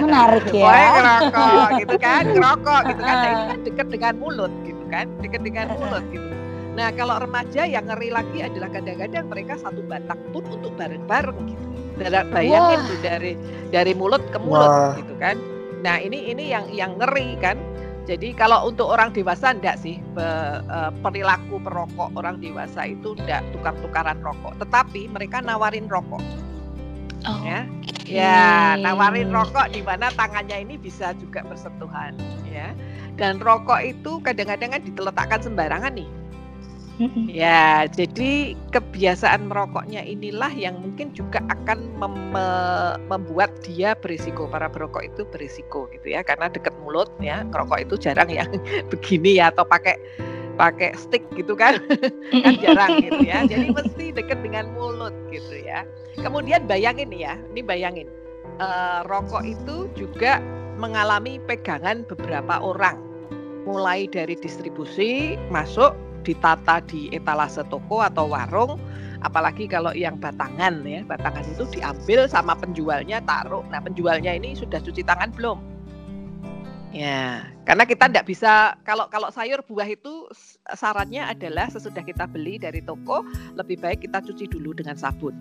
Menarik 0.00 0.48
ya. 0.52 0.64
Pokoknya 0.64 0.90
ngerokok 0.96 1.68
gitu 1.80 1.96
kan, 1.96 2.24
ngerokok 2.28 2.80
gitu 2.92 3.02
kan. 3.04 3.16
Nah, 3.16 3.24
ini 3.24 3.44
kan 3.48 3.60
dekat 3.64 3.86
dengan 3.88 4.14
mulut 4.20 4.52
gitu 4.68 4.84
kan, 4.88 5.06
dekat 5.24 5.40
dengan 5.44 5.66
mulut 5.76 6.04
gitu. 6.12 6.28
Nah, 6.76 6.88
kalau 6.94 7.16
remaja 7.20 7.62
yang 7.68 7.84
ngeri 7.88 8.08
lagi 8.12 8.38
adalah 8.40 8.68
kadang-kadang 8.72 9.28
mereka 9.28 9.56
satu 9.60 9.80
batang 9.84 10.20
pun 10.32 10.44
untuk 10.48 10.72
bareng-bareng 10.76 11.38
gitu 11.48 11.66
bayangin 11.98 12.80
tuh 12.86 12.98
dari 13.02 13.32
dari 13.70 13.92
mulut 13.94 14.22
ke 14.30 14.38
mulut 14.38 14.68
Wah. 14.68 14.92
gitu 14.98 15.14
kan. 15.18 15.36
Nah 15.80 15.96
ini 15.98 16.30
ini 16.30 16.52
yang 16.52 16.68
yang 16.70 16.96
ngeri 17.00 17.38
kan. 17.40 17.56
Jadi 18.08 18.34
kalau 18.34 18.66
untuk 18.66 18.90
orang 18.90 19.14
dewasa 19.14 19.54
enggak 19.54 19.78
sih 19.78 20.02
e, 20.18 20.26
perilaku 20.98 21.62
perokok 21.62 22.10
orang 22.18 22.42
dewasa 22.42 22.90
itu 22.90 23.14
enggak 23.14 23.44
tukar-tukaran 23.54 24.18
rokok. 24.18 24.58
Tetapi 24.58 25.06
mereka 25.12 25.38
nawarin 25.44 25.86
rokok. 25.86 26.22
Oh, 27.28 27.38
ya. 27.44 27.68
Okay. 28.00 28.16
ya 28.16 28.74
nawarin 28.80 29.28
rokok 29.30 29.70
di 29.76 29.84
mana 29.84 30.08
tangannya 30.16 30.64
ini 30.64 30.80
bisa 30.80 31.12
juga 31.20 31.44
bersentuhan 31.46 32.16
ya. 32.48 32.74
Dan 33.14 33.38
rokok 33.38 33.78
itu 33.84 34.18
kadang-kadang 34.24 34.74
kan 34.74 34.82
diletakkan 34.82 35.40
sembarangan 35.44 35.92
nih 35.94 36.08
Ya, 37.30 37.88
jadi 37.88 38.54
kebiasaan 38.74 39.48
merokoknya 39.48 40.04
inilah 40.04 40.52
yang 40.52 40.76
mungkin 40.80 41.16
juga 41.16 41.40
akan 41.48 41.78
mem 41.96 42.14
membuat 43.08 43.50
dia 43.64 43.96
berisiko 43.96 44.46
para 44.46 44.68
perokok 44.68 45.08
itu 45.08 45.22
berisiko 45.32 45.88
gitu 45.90 46.12
ya, 46.12 46.20
karena 46.20 46.52
dekat 46.52 46.74
mulut 46.84 47.08
ya, 47.18 47.42
ngerokok 47.48 47.78
itu 47.88 47.94
jarang 47.96 48.28
yang 48.28 48.50
begini 48.92 49.40
ya 49.40 49.48
atau 49.48 49.64
pakai 49.64 49.96
pakai 50.60 50.92
stick 50.92 51.24
gitu 51.40 51.56
kan, 51.56 51.80
kan 52.44 52.54
jarang 52.60 53.00
gitu 53.00 53.24
ya. 53.24 53.48
Jadi 53.48 53.72
mesti 53.72 54.12
dekat 54.12 54.44
dengan 54.44 54.68
mulut 54.76 55.14
gitu 55.32 55.56
ya. 55.64 55.88
Kemudian 56.20 56.68
bayangin 56.68 57.08
ya, 57.16 57.40
ini 57.54 57.64
bayangin 57.64 58.08
uh, 58.60 59.00
rokok 59.08 59.40
itu 59.40 59.88
juga 59.96 60.38
mengalami 60.76 61.40
pegangan 61.48 62.04
beberapa 62.04 62.60
orang, 62.60 63.00
mulai 63.64 64.04
dari 64.04 64.36
distribusi 64.36 65.40
masuk 65.48 65.96
ditata 66.22 66.84
di 66.84 67.08
etalase 67.12 67.64
toko 67.68 68.04
atau 68.04 68.30
warung 68.30 68.80
apalagi 69.20 69.68
kalau 69.68 69.92
yang 69.92 70.16
batangan 70.16 70.80
ya 70.84 71.04
batangan 71.04 71.44
itu 71.44 71.64
diambil 71.76 72.24
sama 72.24 72.56
penjualnya 72.56 73.20
taruh. 73.24 73.64
Nah 73.68 73.80
penjualnya 73.84 74.32
ini 74.32 74.56
sudah 74.56 74.80
cuci 74.80 75.04
tangan 75.04 75.32
belum? 75.36 75.58
Ya 76.90 77.46
karena 77.68 77.86
kita 77.86 78.10
tidak 78.10 78.26
bisa 78.26 78.74
kalau 78.82 79.06
kalau 79.06 79.30
sayur 79.30 79.62
buah 79.62 79.86
itu 79.86 80.26
syaratnya 80.74 81.30
adalah 81.30 81.70
sesudah 81.70 82.02
kita 82.02 82.26
beli 82.26 82.58
dari 82.58 82.82
toko 82.82 83.22
lebih 83.54 83.78
baik 83.78 84.02
kita 84.08 84.18
cuci 84.24 84.50
dulu 84.50 84.74
dengan 84.74 84.98
sabun 84.98 85.36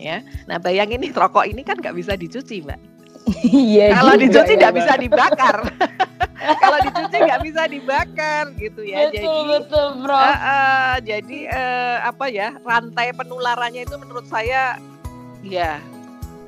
ya. 0.00 0.24
Nah 0.48 0.56
bayangin 0.56 1.04
nih 1.04 1.12
rokok 1.12 1.44
ini 1.44 1.60
kan 1.66 1.76
nggak 1.82 1.98
bisa 1.98 2.16
dicuci 2.16 2.64
mbak 2.64 2.95
Iya. 3.26 3.98
Kalau 3.98 4.14
dicuci 4.14 4.52
nggak 4.54 4.72
ya, 4.74 4.78
bisa 4.78 4.92
dibakar. 4.94 5.56
kalau 6.62 6.78
dicuci 6.78 7.16
nggak 7.26 7.42
bisa 7.42 7.62
dibakar 7.66 8.44
gitu 8.54 8.80
ya. 8.86 9.10
Betul 9.10 9.18
jadi, 9.18 9.50
betul 9.58 9.86
bro. 10.02 10.14
Uh, 10.14 10.30
uh, 10.30 10.94
jadi 11.02 11.38
uh, 11.50 11.96
apa 12.06 12.26
ya 12.30 12.48
rantai 12.62 13.10
penularannya 13.10 13.82
itu 13.82 13.96
menurut 13.98 14.26
saya 14.30 14.78
ya 15.42 15.82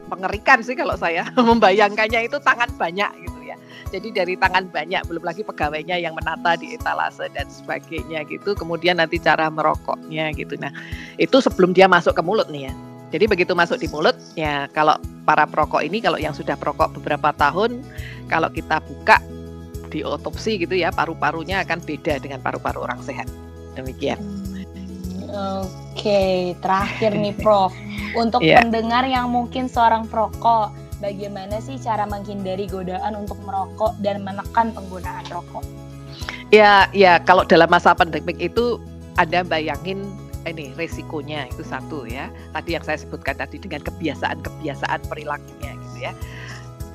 mengerikan 0.08 0.62
sih 0.62 0.78
kalau 0.78 0.94
saya 0.94 1.26
membayangkannya 1.48 2.30
itu 2.30 2.38
tangan 2.38 2.70
banyak 2.78 3.10
gitu 3.26 3.40
ya. 3.42 3.56
Jadi 3.90 4.08
dari 4.14 4.34
tangan 4.38 4.70
banyak 4.70 5.02
belum 5.10 5.24
lagi 5.26 5.42
pegawainya 5.42 5.98
yang 5.98 6.14
menata 6.14 6.54
di 6.54 6.78
etalase 6.78 7.26
dan 7.34 7.50
sebagainya 7.50 8.22
gitu. 8.30 8.54
Kemudian 8.54 9.02
nanti 9.02 9.18
cara 9.18 9.50
merokoknya 9.50 10.30
gitu. 10.38 10.54
Nah 10.62 10.70
itu 11.18 11.42
sebelum 11.42 11.74
dia 11.74 11.90
masuk 11.90 12.14
ke 12.14 12.22
mulut 12.22 12.46
nih 12.54 12.70
ya. 12.70 12.74
Jadi 13.08 13.24
begitu 13.24 13.56
masuk 13.56 13.80
di 13.80 13.88
mulut, 13.88 14.16
ya 14.36 14.68
kalau 14.76 15.00
para 15.24 15.48
perokok 15.48 15.80
ini, 15.80 16.04
kalau 16.04 16.20
yang 16.20 16.36
sudah 16.36 16.60
perokok 16.60 16.92
beberapa 17.00 17.32
tahun, 17.32 17.80
kalau 18.28 18.52
kita 18.52 18.84
buka 18.84 19.16
di 19.88 20.04
otopsi 20.04 20.60
gitu 20.60 20.76
ya, 20.76 20.92
paru-parunya 20.92 21.64
akan 21.64 21.80
beda 21.80 22.20
dengan 22.20 22.44
paru-paru 22.44 22.84
orang 22.84 23.00
sehat. 23.00 23.24
Demikian. 23.72 24.20
Oke, 25.32 26.52
terakhir 26.60 27.16
nih 27.16 27.32
Prof. 27.44 27.72
Untuk 28.16 28.44
yeah. 28.44 28.60
pendengar 28.60 29.04
yang 29.08 29.32
mungkin 29.32 29.68
seorang 29.68 30.04
perokok, 30.08 30.72
bagaimana 31.00 31.60
sih 31.64 31.80
cara 31.80 32.04
menghindari 32.04 32.68
godaan 32.68 33.16
untuk 33.16 33.40
merokok 33.44 33.96
dan 34.04 34.20
menekan 34.24 34.72
penggunaan 34.76 35.24
rokok? 35.32 35.64
Ya, 36.48 36.88
ya 36.96 37.20
kalau 37.24 37.44
dalam 37.44 37.68
masa 37.68 37.92
pandemik 37.92 38.40
itu 38.40 38.80
Anda 39.20 39.44
bayangin 39.44 40.08
ini 40.46 40.70
resikonya 40.79 41.51
itu 41.51 41.64
satu 41.66 42.07
ya. 42.07 42.31
Tadi 42.55 42.79
yang 42.79 42.85
saya 42.85 43.01
sebutkan 43.01 43.40
tadi 43.40 43.59
dengan 43.59 43.83
kebiasaan-kebiasaan 43.83 45.09
perilakunya 45.11 45.70
gitu 45.74 45.98
ya. 45.98 46.12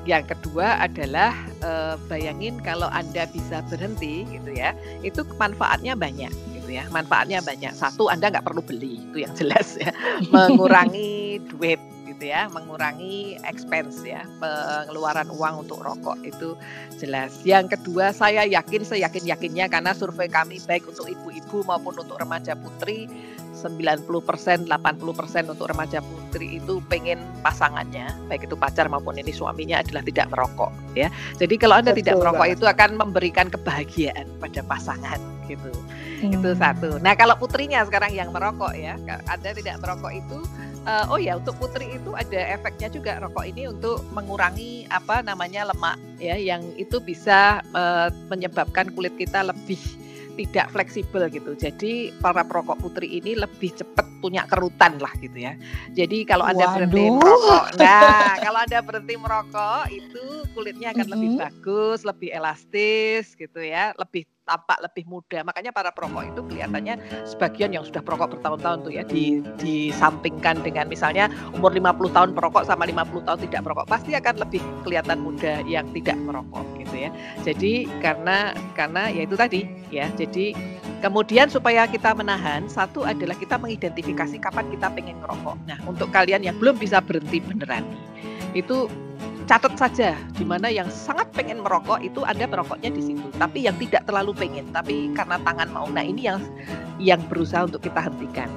Yang 0.03 0.35
kedua 0.35 0.83
adalah 0.83 1.31
e, 1.63 1.95
bayangin 2.11 2.59
kalau 2.59 2.91
Anda 2.91 3.23
bisa 3.31 3.63
berhenti 3.71 4.27
gitu 4.27 4.51
ya, 4.51 4.75
itu 4.99 5.23
manfaatnya 5.39 5.95
banyak 5.95 6.31
gitu 6.59 6.69
ya. 6.75 6.83
Manfaatnya 6.91 7.39
banyak. 7.39 7.71
Satu 7.71 8.11
Anda 8.11 8.27
nggak 8.27 8.43
perlu 8.43 8.59
beli, 8.63 8.99
itu 8.99 9.23
yang 9.23 9.31
jelas 9.35 9.79
ya. 9.79 9.95
Mengurangi 10.33 11.39
duit 11.47 11.79
gitu 12.23 12.31
ya, 12.31 12.47
mengurangi 12.47 13.35
expense 13.43 13.99
ya, 14.07 14.23
pengeluaran 14.39 15.27
uang 15.27 15.67
untuk 15.67 15.83
rokok 15.83 16.15
itu 16.23 16.55
jelas. 16.95 17.35
Yang 17.43 17.75
kedua 17.75 18.15
saya 18.15 18.47
yakin 18.47 18.87
seyakin 18.87 19.27
yakinnya 19.27 19.67
karena 19.67 19.91
survei 19.91 20.31
kami 20.31 20.63
baik 20.63 20.87
untuk 20.87 21.11
ibu-ibu 21.11 21.67
maupun 21.67 21.99
untuk 21.99 22.15
remaja 22.15 22.55
putri 22.55 23.11
90% 23.59 24.07
80% 24.07 25.51
untuk 25.51 25.67
remaja 25.67 25.99
putri 26.03 26.59
itu 26.59 26.83
pengen 26.91 27.19
pasangannya 27.45 28.11
baik 28.27 28.47
itu 28.47 28.59
pacar 28.59 28.91
maupun 28.91 29.15
ini 29.15 29.31
suaminya 29.31 29.79
adalah 29.79 30.03
tidak 30.03 30.27
merokok 30.33 30.71
ya 30.99 31.07
jadi 31.39 31.55
kalau 31.55 31.79
anda 31.79 31.95
Betul 31.95 31.99
tidak 32.03 32.15
merokok 32.19 32.43
banget. 32.43 32.57
itu 32.59 32.65
akan 32.67 32.89
memberikan 32.99 33.47
kebahagiaan 33.47 34.27
pada 34.43 34.61
pasangan 34.67 35.19
gitu 35.47 35.71
hmm. 36.25 36.35
itu 36.35 36.49
satu 36.59 36.99
nah 36.99 37.15
kalau 37.15 37.39
putrinya 37.39 37.85
sekarang 37.87 38.11
yang 38.11 38.35
merokok 38.35 38.75
ya 38.75 38.99
anda 39.31 39.49
tidak 39.55 39.79
merokok 39.79 40.11
itu 40.11 40.37
uh, 40.85 41.05
oh 41.11 41.19
ya 41.19 41.39
untuk 41.39 41.55
putri 41.59 41.95
itu 41.95 42.11
ada 42.15 42.39
efeknya 42.53 42.87
juga 42.91 43.11
rokok 43.23 43.45
ini 43.47 43.71
untuk 43.71 44.03
mengurangi 44.11 44.87
apa 44.91 45.23
namanya 45.23 45.71
lemak 45.71 45.97
ya 46.19 46.35
yang 46.35 46.63
itu 46.75 46.99
bisa 46.99 47.63
uh, 47.75 48.11
menyebabkan 48.31 48.91
kulit 48.93 49.15
kita 49.15 49.43
lebih 49.43 49.79
tidak 50.33 50.73
fleksibel 50.73 51.29
gitu. 51.29 51.53
Jadi 51.53 52.09
para 52.17 52.41
perokok 52.41 52.81
putri 52.81 53.21
ini 53.21 53.37
lebih 53.37 53.69
cepat 53.77 54.05
punya 54.17 54.47
kerutan 54.47 54.97
lah 54.97 55.11
gitu 55.19 55.35
ya. 55.35 55.53
Jadi 55.93 56.23
kalau 56.25 56.47
Anda 56.47 56.65
Waduh. 56.65 56.75
berhenti 56.79 57.03
merokok, 57.11 57.63
nah 57.77 58.33
kalau 58.39 58.59
Anda 58.63 58.79
berhenti 58.81 59.15
merokok 59.19 59.83
itu 59.91 60.23
kulitnya 60.55 60.95
akan 60.95 60.97
mm 60.97 61.05
-hmm. 61.05 61.13
lebih 61.13 61.31
bagus, 61.37 61.99
lebih 62.07 62.29
elastis 62.31 63.35
gitu 63.35 63.59
ya, 63.61 63.91
lebih 63.99 64.25
tampak 64.43 64.79
lebih 64.83 65.07
muda. 65.07 65.41
Makanya 65.43 65.71
para 65.71 65.89
perokok 65.91 66.23
itu 66.27 66.41
kelihatannya 66.45 66.99
sebagian 67.27 67.71
yang 67.73 67.83
sudah 67.83 68.03
perokok 68.03 68.37
bertahun-tahun 68.37 68.79
tuh 68.87 68.93
ya 68.93 69.03
di 69.07 69.39
disampingkan 69.59 70.61
dengan 70.61 70.87
misalnya 70.87 71.31
umur 71.55 71.71
50 71.71 72.15
tahun 72.15 72.29
perokok 72.35 72.63
sama 72.67 72.83
50 72.87 73.27
tahun 73.27 73.39
tidak 73.49 73.61
perokok 73.63 73.87
pasti 73.87 74.11
akan 74.13 74.35
lebih 74.43 74.61
kelihatan 74.83 75.17
muda 75.23 75.63
yang 75.65 75.87
tidak 75.95 76.17
merokok 76.19 76.65
gitu 76.79 76.95
ya. 77.07 77.09
Jadi 77.41 77.87
karena 78.03 78.51
karena 78.75 79.09
ya 79.09 79.21
itu 79.25 79.35
tadi 79.39 79.61
ya. 79.89 80.11
Jadi 80.13 80.53
kemudian 80.99 81.47
supaya 81.51 81.87
kita 81.87 82.15
menahan 82.15 82.67
satu 82.67 83.03
adalah 83.03 83.35
kita 83.35 83.59
mengidentifikasi 83.59 84.39
kapan 84.39 84.67
kita 84.71 84.87
pengen 84.91 85.19
merokok. 85.19 85.59
Nah, 85.67 85.79
untuk 85.87 86.11
kalian 86.11 86.43
yang 86.43 86.55
belum 86.59 86.79
bisa 86.79 86.99
berhenti 87.03 87.43
beneran 87.43 87.83
itu 88.53 88.85
catat 89.43 89.73
saja 89.75 90.15
di 90.35 90.45
mana 90.47 90.71
yang 90.71 90.87
sangat 90.87 91.29
pengen 91.35 91.61
merokok 91.61 91.99
itu 92.01 92.23
Anda 92.23 92.47
merokoknya 92.47 92.89
di 92.91 93.01
situ. 93.01 93.27
Tapi 93.35 93.67
yang 93.67 93.75
tidak 93.79 94.07
terlalu 94.07 94.31
pengen, 94.35 94.71
tapi 94.71 95.11
karena 95.11 95.39
tangan 95.43 95.69
mau. 95.71 95.87
Nah, 95.91 96.03
ini 96.03 96.27
yang 96.27 96.39
yang 96.99 97.21
berusaha 97.27 97.67
untuk 97.67 97.83
kita 97.83 98.07
hentikan. 98.07 98.49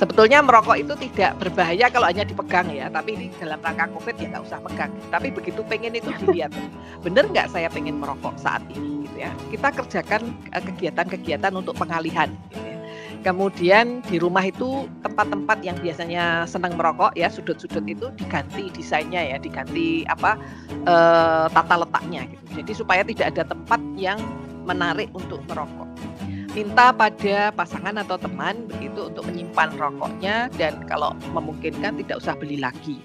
Sebetulnya 0.00 0.40
merokok 0.40 0.80
itu 0.80 0.96
tidak 0.96 1.36
berbahaya 1.36 1.92
kalau 1.92 2.08
hanya 2.08 2.24
dipegang 2.24 2.72
ya, 2.72 2.88
tapi 2.88 3.20
ini 3.20 3.26
dalam 3.36 3.60
rangka 3.60 3.84
COVID 3.92 4.16
ya 4.16 4.26
nggak 4.32 4.44
usah 4.48 4.60
pegang. 4.64 4.92
Tapi 5.12 5.28
begitu 5.28 5.60
pengen 5.68 5.92
itu 5.92 6.08
dilihat, 6.24 6.56
bener 7.04 7.28
nggak 7.28 7.52
saya 7.52 7.68
pengen 7.68 8.00
merokok 8.00 8.32
saat 8.40 8.64
ini 8.72 9.04
gitu 9.04 9.28
ya. 9.28 9.30
Kita 9.52 9.68
kerjakan 9.76 10.22
eh, 10.56 10.62
kegiatan-kegiatan 10.64 11.52
untuk 11.52 11.76
pengalihan. 11.76 12.32
Gitu 12.48 12.64
ya. 12.64 12.79
Kemudian 13.20 14.00
di 14.08 14.16
rumah 14.16 14.48
itu 14.48 14.88
tempat-tempat 15.04 15.60
yang 15.60 15.76
biasanya 15.76 16.48
senang 16.48 16.72
merokok 16.80 17.12
ya 17.12 17.28
sudut-sudut 17.28 17.84
itu 17.84 18.08
diganti 18.16 18.72
desainnya 18.72 19.20
ya, 19.20 19.36
diganti 19.36 20.08
apa 20.08 20.40
e, 20.72 20.94
tata 21.52 21.84
letaknya 21.84 22.24
gitu. 22.32 22.64
Jadi 22.64 22.72
supaya 22.72 23.02
tidak 23.04 23.36
ada 23.36 23.52
tempat 23.52 23.80
yang 24.00 24.16
menarik 24.64 25.12
untuk 25.12 25.44
merokok. 25.52 25.84
Minta 26.50 26.90
pada 26.90 27.54
pasangan 27.54 27.94
atau 28.00 28.18
teman 28.18 28.66
begitu 28.66 29.06
untuk 29.06 29.22
menyimpan 29.28 29.70
rokoknya 29.78 30.50
dan 30.58 30.82
kalau 30.90 31.14
memungkinkan 31.36 32.00
tidak 32.00 32.24
usah 32.24 32.34
beli 32.34 32.58
lagi. 32.58 32.98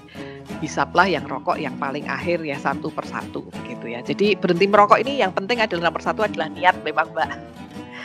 Bisaplah 0.63 1.05
yang 1.05 1.27
rokok 1.27 1.59
yang 1.59 1.75
paling 1.77 2.09
akhir 2.09 2.41
ya 2.41 2.57
satu 2.57 2.89
persatu 2.89 3.45
begitu 3.61 3.93
ya. 3.93 3.99
Jadi 4.01 4.33
berhenti 4.39 4.65
merokok 4.65 4.97
ini 4.97 5.19
yang 5.21 5.35
penting 5.35 5.61
adalah 5.61 5.91
nomor 5.91 6.01
satu 6.01 6.25
adalah 6.25 6.49
niat 6.49 6.73
memang 6.81 7.11
mbak 7.13 7.29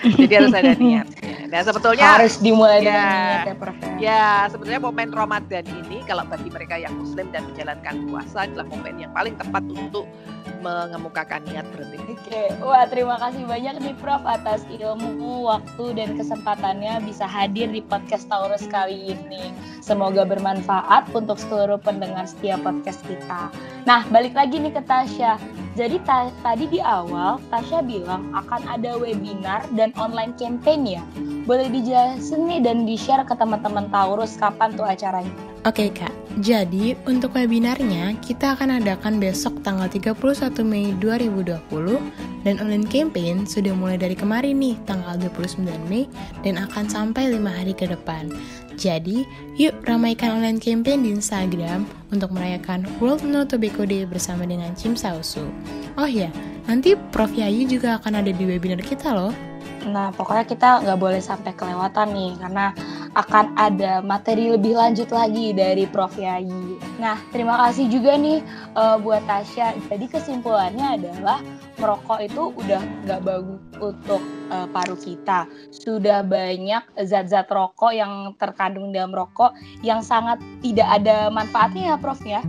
jadi 0.02 0.32
harus 0.40 0.54
ada 0.54 0.72
niat 0.76 1.06
Nah 1.50 1.66
sebetulnya 1.66 2.06
harus 2.14 2.38
dimulai 2.38 2.78
ya, 2.78 2.86
dengan 2.86 3.10
niat 3.10 3.42
ya 3.42 3.54
Prof. 3.58 3.76
Ya. 3.82 3.90
ya 3.98 4.26
sebetulnya 4.46 4.80
momen 4.80 5.10
Ramadan 5.10 5.66
ini 5.66 5.98
kalau 6.06 6.22
bagi 6.30 6.46
mereka 6.46 6.78
yang 6.78 6.94
Muslim 6.94 7.26
dan 7.34 7.42
menjalankan 7.50 8.06
puasa 8.06 8.46
adalah 8.46 8.70
momen 8.70 9.02
yang 9.02 9.10
paling 9.10 9.34
tepat 9.34 9.66
untuk 9.66 10.06
mengemukakan 10.62 11.42
niat 11.50 11.66
berhenti. 11.74 12.14
Oke, 12.14 12.54
wah 12.62 12.86
terima 12.86 13.18
kasih 13.18 13.42
banyak 13.50 13.82
nih 13.82 13.94
Prof 13.98 14.22
atas 14.22 14.62
ilmu, 14.70 15.50
waktu 15.50 15.84
dan 15.98 16.14
kesempatannya 16.14 17.02
bisa 17.02 17.26
hadir 17.26 17.66
di 17.66 17.82
podcast 17.82 18.30
Taurus 18.30 18.62
kali 18.70 19.18
ini. 19.18 19.50
Semoga 19.82 20.22
bermanfaat 20.22 21.10
untuk 21.16 21.40
seluruh 21.40 21.80
pendengar 21.82 22.30
setiap 22.30 22.62
podcast 22.62 23.02
kita. 23.08 23.50
Nah, 23.88 24.06
balik 24.12 24.38
lagi 24.38 24.60
nih 24.62 24.70
ke 24.70 24.82
Tasya. 24.84 25.40
Jadi 25.80 25.96
ta 26.04 26.28
tadi 26.44 26.68
di 26.68 26.76
awal 26.76 27.40
Tasya 27.48 27.80
bilang 27.80 28.28
akan 28.36 28.68
ada 28.68 29.00
webinar 29.00 29.64
dan 29.72 29.96
online 29.96 30.36
campaign 30.36 30.84
ya. 30.84 31.00
Boleh 31.48 31.72
dijelasin 31.72 32.44
nih 32.44 32.60
dan 32.60 32.84
di-share 32.84 33.24
ke 33.24 33.32
teman-teman 33.32 33.88
Taurus 33.88 34.36
kapan 34.36 34.76
tuh 34.76 34.84
acaranya? 34.84 35.32
Oke 35.64 35.88
Kak, 35.88 36.12
jadi 36.44 37.00
untuk 37.08 37.32
webinarnya 37.32 38.12
kita 38.20 38.56
akan 38.56 38.84
adakan 38.84 39.16
besok 39.20 39.60
tanggal 39.64 39.88
31 39.88 40.16
Mei 40.68 40.92
2020 41.00 41.64
dan 42.44 42.60
online 42.60 42.88
campaign 42.88 43.48
sudah 43.48 43.72
mulai 43.72 43.96
dari 43.96 44.16
kemarin 44.16 44.60
nih 44.60 44.76
tanggal 44.84 45.16
29 45.16 45.64
Mei 45.88 46.08
dan 46.44 46.60
akan 46.60 46.88
sampai 46.92 47.36
5 47.36 47.44
hari 47.44 47.72
ke 47.72 47.88
depan. 47.88 48.28
Jadi, 48.80 49.28
yuk 49.60 49.76
ramaikan 49.84 50.40
online 50.40 50.56
campaign 50.56 51.04
di 51.04 51.12
Instagram 51.12 51.84
untuk 52.08 52.32
merayakan 52.32 52.88
World 52.96 53.28
No 53.28 53.44
Tobacco 53.44 53.84
Day 53.84 54.08
bersama 54.08 54.48
dengan 54.48 54.72
Cim 54.72 54.96
Sausu. 54.96 55.44
Oh 56.00 56.08
ya, 56.08 56.32
nanti 56.64 56.96
Prof 57.12 57.28
Yayu 57.36 57.68
juga 57.68 58.00
akan 58.00 58.24
ada 58.24 58.32
di 58.32 58.40
webinar 58.48 58.80
kita 58.80 59.12
loh. 59.12 59.36
Nah, 59.84 60.08
pokoknya 60.16 60.48
kita 60.48 60.68
nggak 60.80 60.96
boleh 60.96 61.20
sampai 61.20 61.52
kelewatan 61.52 62.08
nih, 62.16 62.32
karena 62.40 62.66
akan 63.12 63.52
ada 63.60 64.00
materi 64.00 64.48
lebih 64.48 64.72
lanjut 64.72 65.12
lagi 65.12 65.52
dari 65.52 65.84
Prof. 65.84 66.16
Yayi. 66.16 66.80
Nah, 66.96 67.20
terima 67.36 67.60
kasih 67.68 67.84
juga 67.92 68.16
nih 68.16 68.40
uh, 68.80 68.96
buat 68.96 69.20
Tasya. 69.28 69.76
Jadi 69.92 70.08
kesimpulannya 70.08 70.96
adalah 70.96 71.44
merokok 71.80 72.20
itu 72.20 72.52
udah 72.54 72.82
nggak 73.08 73.20
bagus 73.24 73.60
untuk 73.80 74.22
uh, 74.52 74.68
paru 74.70 74.94
kita. 75.00 75.48
Sudah 75.72 76.20
banyak 76.20 76.84
zat-zat 77.08 77.48
rokok 77.48 77.96
yang 77.96 78.36
terkandung 78.36 78.92
dalam 78.92 79.10
rokok 79.10 79.56
yang 79.80 80.04
sangat 80.04 80.36
tidak 80.60 80.88
ada 81.00 81.32
manfaatnya 81.32 81.94
ya, 81.94 81.96
Prof. 81.96 82.20
ya. 82.22 82.44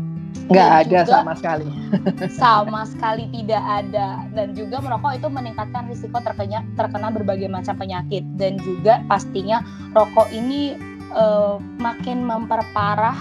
Nggak 0.52 0.72
ada 0.84 1.00
sama 1.08 1.34
sekali. 1.40 1.68
sama 2.44 2.82
sekali 2.84 3.24
tidak 3.32 3.64
ada. 3.64 4.28
Dan 4.36 4.52
juga 4.52 4.84
merokok 4.84 5.16
itu 5.16 5.28
meningkatkan 5.32 5.88
risiko 5.88 6.20
terkena, 6.20 6.68
terkena 6.76 7.08
berbagai 7.08 7.48
macam 7.48 7.80
penyakit. 7.80 8.28
Dan 8.36 8.60
juga 8.60 9.00
pastinya 9.08 9.64
rokok 9.96 10.28
ini 10.36 10.76
uh, 11.16 11.56
makin 11.80 12.28
memperparah 12.28 13.16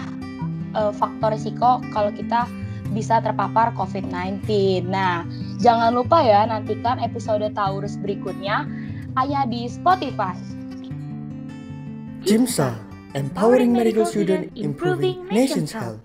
uh, 0.75 0.91
faktor 0.91 1.39
risiko 1.39 1.79
kalau 1.95 2.11
kita 2.11 2.51
bisa 2.91 3.23
terpapar 3.23 3.71
COVID-19. 3.79 4.43
Nah, 4.91 5.23
jangan 5.61 5.93
lupa 5.93 6.25
ya 6.25 6.49
nantikan 6.49 6.99
episode 6.99 7.45
Taurus 7.53 8.01
berikutnya 8.01 8.65
hanya 9.15 9.45
di 9.47 9.69
Spotify. 9.69 10.35
Jimsa, 12.25 12.77
empowering 13.17 13.73
medical 13.73 14.05
student, 14.05 14.53
improving 14.57 15.25
nation's 15.33 15.73
health. 15.73 16.05